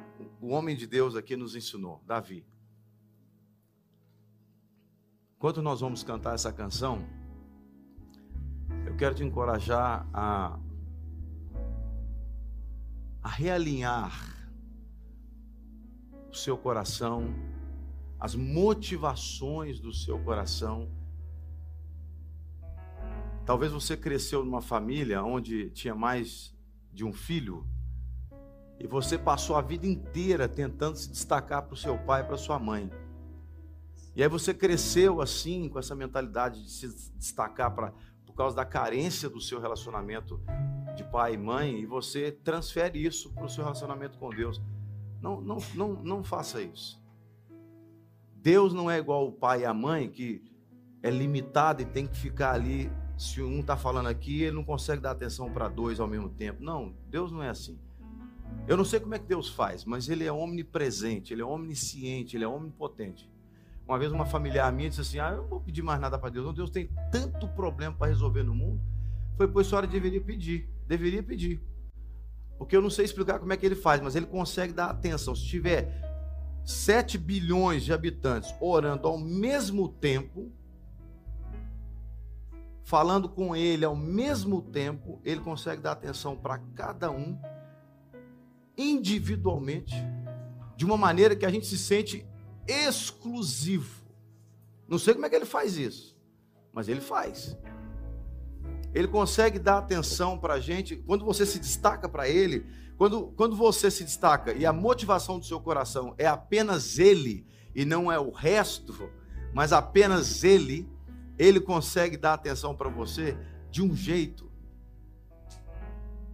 o 0.40 0.48
homem 0.48 0.76
de 0.76 0.86
Deus 0.86 1.14
aqui 1.14 1.36
nos 1.36 1.54
ensinou, 1.54 2.02
Davi. 2.06 2.44
Enquanto 5.36 5.62
nós 5.62 5.80
vamos 5.80 6.02
cantar 6.02 6.34
essa 6.34 6.52
canção, 6.52 7.06
eu 8.88 8.96
quero 8.96 9.14
te 9.14 9.22
encorajar 9.22 10.08
a, 10.14 10.58
a 13.22 13.28
realinhar 13.28 14.48
o 16.30 16.34
seu 16.34 16.56
coração, 16.56 17.34
as 18.18 18.34
motivações 18.34 19.78
do 19.78 19.92
seu 19.92 20.18
coração. 20.20 20.90
Talvez 23.44 23.72
você 23.72 23.94
cresceu 23.94 24.42
numa 24.42 24.62
família 24.62 25.22
onde 25.22 25.68
tinha 25.70 25.94
mais 25.94 26.56
de 26.90 27.04
um 27.04 27.12
filho 27.12 27.68
e 28.80 28.86
você 28.86 29.18
passou 29.18 29.56
a 29.56 29.60
vida 29.60 29.86
inteira 29.86 30.48
tentando 30.48 30.96
se 30.96 31.10
destacar 31.10 31.62
para 31.62 31.74
o 31.74 31.76
seu 31.76 31.98
pai 31.98 32.22
e 32.22 32.24
para 32.24 32.38
sua 32.38 32.58
mãe. 32.58 32.90
E 34.16 34.22
aí 34.22 34.28
você 34.28 34.54
cresceu 34.54 35.20
assim, 35.20 35.68
com 35.68 35.78
essa 35.78 35.94
mentalidade 35.94 36.64
de 36.64 36.70
se 36.70 36.88
destacar 37.16 37.74
por 37.74 37.92
causa 38.38 38.54
da 38.54 38.64
carência 38.64 39.28
do 39.28 39.40
seu 39.40 39.60
relacionamento 39.60 40.40
de 40.94 41.02
pai 41.02 41.34
e 41.34 41.36
mãe, 41.36 41.80
e 41.80 41.86
você 41.86 42.30
transfere 42.30 43.04
isso 43.04 43.32
para 43.32 43.44
o 43.44 43.48
seu 43.48 43.64
relacionamento 43.64 44.16
com 44.16 44.30
Deus. 44.30 44.62
Não, 45.20 45.40
não, 45.40 45.58
não, 45.74 45.92
não 46.04 46.24
faça 46.24 46.62
isso. 46.62 47.02
Deus 48.36 48.72
não 48.72 48.88
é 48.88 48.98
igual 48.98 49.26
o 49.26 49.32
pai 49.32 49.62
e 49.62 49.64
a 49.64 49.74
mãe, 49.74 50.08
que 50.08 50.42
é 51.02 51.10
limitado 51.10 51.82
e 51.82 51.84
tem 51.84 52.06
que 52.06 52.16
ficar 52.16 52.54
ali. 52.54 52.90
Se 53.16 53.42
um 53.42 53.58
está 53.58 53.76
falando 53.76 54.06
aqui, 54.06 54.42
ele 54.42 54.54
não 54.54 54.64
consegue 54.64 55.02
dar 55.02 55.10
atenção 55.10 55.52
para 55.52 55.68
dois 55.68 55.98
ao 55.98 56.06
mesmo 56.06 56.28
tempo. 56.28 56.62
Não, 56.62 56.94
Deus 57.10 57.32
não 57.32 57.42
é 57.42 57.48
assim. 57.48 57.76
Eu 58.68 58.76
não 58.76 58.84
sei 58.84 59.00
como 59.00 59.16
é 59.16 59.18
que 59.18 59.26
Deus 59.26 59.48
faz, 59.48 59.84
mas 59.84 60.08
Ele 60.08 60.24
é 60.24 60.32
omnipresente, 60.32 61.34
Ele 61.34 61.42
é 61.42 61.44
omnisciente, 61.44 62.36
Ele 62.36 62.44
é 62.44 62.48
omnipotente. 62.48 63.28
Uma 63.88 63.98
vez 63.98 64.12
uma 64.12 64.26
familiar 64.26 64.70
minha 64.70 64.90
disse 64.90 65.00
assim: 65.00 65.18
Ah, 65.18 65.30
eu 65.30 65.38
não 65.38 65.48
vou 65.48 65.60
pedir 65.60 65.80
mais 65.80 65.98
nada 65.98 66.18
para 66.18 66.28
Deus. 66.28 66.44
Não, 66.44 66.52
Deus 66.52 66.68
tem 66.68 66.90
tanto 67.10 67.48
problema 67.48 67.94
para 67.94 68.08
resolver 68.08 68.42
no 68.42 68.54
mundo. 68.54 68.78
Foi, 69.34 69.48
pois 69.48 69.66
a 69.66 69.70
senhora 69.70 69.86
deveria 69.86 70.20
pedir. 70.20 70.68
Deveria 70.86 71.22
pedir. 71.22 71.62
Porque 72.58 72.76
eu 72.76 72.82
não 72.82 72.90
sei 72.90 73.06
explicar 73.06 73.38
como 73.38 73.50
é 73.50 73.56
que 73.56 73.64
ele 73.64 73.74
faz, 73.74 74.02
mas 74.02 74.14
ele 74.14 74.26
consegue 74.26 74.74
dar 74.74 74.90
atenção. 74.90 75.34
Se 75.34 75.46
tiver 75.46 76.02
7 76.66 77.16
bilhões 77.16 77.82
de 77.82 77.92
habitantes 77.92 78.54
orando 78.60 79.08
ao 79.08 79.16
mesmo 79.16 79.88
tempo, 79.88 80.52
falando 82.84 83.26
com 83.28 83.56
ele 83.56 83.86
ao 83.86 83.96
mesmo 83.96 84.60
tempo, 84.60 85.18
ele 85.24 85.40
consegue 85.40 85.80
dar 85.80 85.92
atenção 85.92 86.36
para 86.36 86.58
cada 86.74 87.10
um 87.10 87.38
individualmente, 88.76 89.94
de 90.76 90.84
uma 90.84 90.96
maneira 90.96 91.34
que 91.34 91.46
a 91.46 91.50
gente 91.50 91.66
se 91.66 91.78
sente 91.78 92.26
exclusivo. 92.68 94.06
Não 94.86 94.98
sei 94.98 95.14
como 95.14 95.26
é 95.26 95.28
que 95.28 95.36
ele 95.36 95.44
faz 95.44 95.76
isso, 95.76 96.16
mas 96.72 96.88
ele 96.88 97.00
faz. 97.00 97.56
Ele 98.94 99.08
consegue 99.08 99.58
dar 99.58 99.78
atenção 99.78 100.38
para 100.38 100.54
a 100.54 100.60
gente. 100.60 100.96
Quando 100.96 101.24
você 101.24 101.44
se 101.44 101.58
destaca 101.58 102.08
para 102.08 102.28
ele, 102.28 102.66
quando, 102.96 103.28
quando 103.36 103.56
você 103.56 103.90
se 103.90 104.04
destaca 104.04 104.52
e 104.52 104.66
a 104.66 104.72
motivação 104.72 105.38
do 105.38 105.44
seu 105.44 105.60
coração 105.60 106.14
é 106.18 106.26
apenas 106.26 106.98
ele 106.98 107.46
e 107.74 107.84
não 107.84 108.10
é 108.10 108.18
o 108.18 108.30
resto, 108.30 109.10
mas 109.54 109.72
apenas 109.72 110.42
ele, 110.42 110.88
ele 111.38 111.60
consegue 111.60 112.16
dar 112.16 112.34
atenção 112.34 112.74
para 112.74 112.88
você 112.88 113.36
de 113.70 113.82
um 113.82 113.94
jeito 113.94 114.50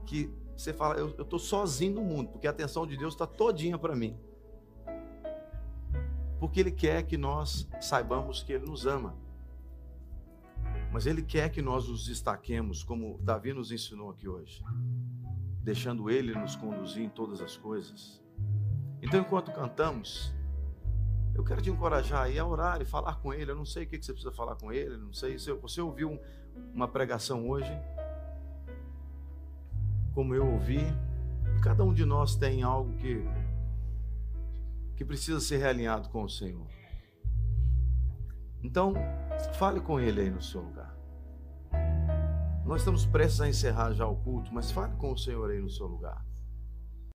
que 0.07 0.30
você 0.57 0.72
fala, 0.72 0.97
eu 0.97 1.09
estou 1.09 1.39
sozinho 1.39 1.95
no 1.95 2.03
mundo, 2.03 2.30
porque 2.30 2.47
a 2.47 2.51
atenção 2.51 2.87
de 2.87 2.97
Deus 2.97 3.14
está 3.14 3.26
todinha 3.26 3.76
para 3.76 3.95
mim. 3.95 4.16
Porque 6.45 6.61
Ele 6.61 6.70
quer 6.70 7.05
que 7.05 7.16
nós 7.16 7.66
saibamos 7.80 8.42
que 8.42 8.53
Ele 8.53 8.66
nos 8.66 8.84
ama. 8.84 9.16
Mas 10.92 11.07
Ele 11.07 11.22
quer 11.22 11.49
que 11.49 11.62
nós 11.62 11.88
nos 11.88 12.05
destaquemos, 12.05 12.84
como 12.84 13.18
Davi 13.22 13.55
nos 13.55 13.72
ensinou 13.72 14.11
aqui 14.11 14.28
hoje, 14.28 14.62
deixando 15.62 16.11
Ele 16.11 16.34
nos 16.34 16.55
conduzir 16.55 17.03
em 17.03 17.09
todas 17.09 17.40
as 17.40 17.57
coisas. 17.57 18.22
Então, 19.01 19.20
enquanto 19.20 19.53
cantamos, 19.53 20.34
eu 21.34 21.42
quero 21.42 21.62
te 21.62 21.70
encorajar 21.70 22.28
a 22.30 22.47
orar 22.47 22.82
e 22.82 22.84
falar 22.84 23.14
com 23.20 23.32
Ele. 23.32 23.51
Eu 23.51 23.57
não 23.57 23.64
sei 23.64 23.84
o 23.84 23.86
que 23.86 23.97
você 23.97 24.12
precisa 24.12 24.30
falar 24.30 24.57
com 24.57 24.70
Ele, 24.70 24.99
não 24.99 25.14
sei 25.14 25.38
se 25.38 25.51
você 25.51 25.80
ouviu 25.80 26.20
uma 26.74 26.86
pregação 26.86 27.49
hoje 27.49 27.72
como 30.12 30.34
eu 30.34 30.47
ouvi, 30.47 30.80
cada 31.62 31.82
um 31.82 31.95
de 31.95 32.05
nós 32.05 32.36
tem 32.36 32.62
algo 32.62 32.95
que, 32.99 33.24
que 35.05 35.09
precisa 35.09 35.38
ser 35.38 35.59
realinhado 35.59 36.09
com 36.09 36.24
o 36.24 36.28
Senhor. 36.28 36.66
Então, 38.62 38.94
fale 39.59 39.78
com 39.80 40.00
Ele 40.00 40.22
aí 40.22 40.30
no 40.30 40.40
seu 40.40 40.62
lugar. 40.62 40.96
Nós 42.64 42.80
estamos 42.80 43.05
prestes 43.05 43.42
a 43.42 43.48
encerrar 43.48 43.92
já 43.92 44.07
o 44.07 44.16
culto, 44.16 44.52
mas 44.52 44.70
fale 44.70 44.96
com 44.96 45.12
o 45.12 45.18
Senhor 45.18 45.50
aí 45.50 45.61
no 45.61 45.68
seu 45.68 45.86
lugar. 45.86 46.24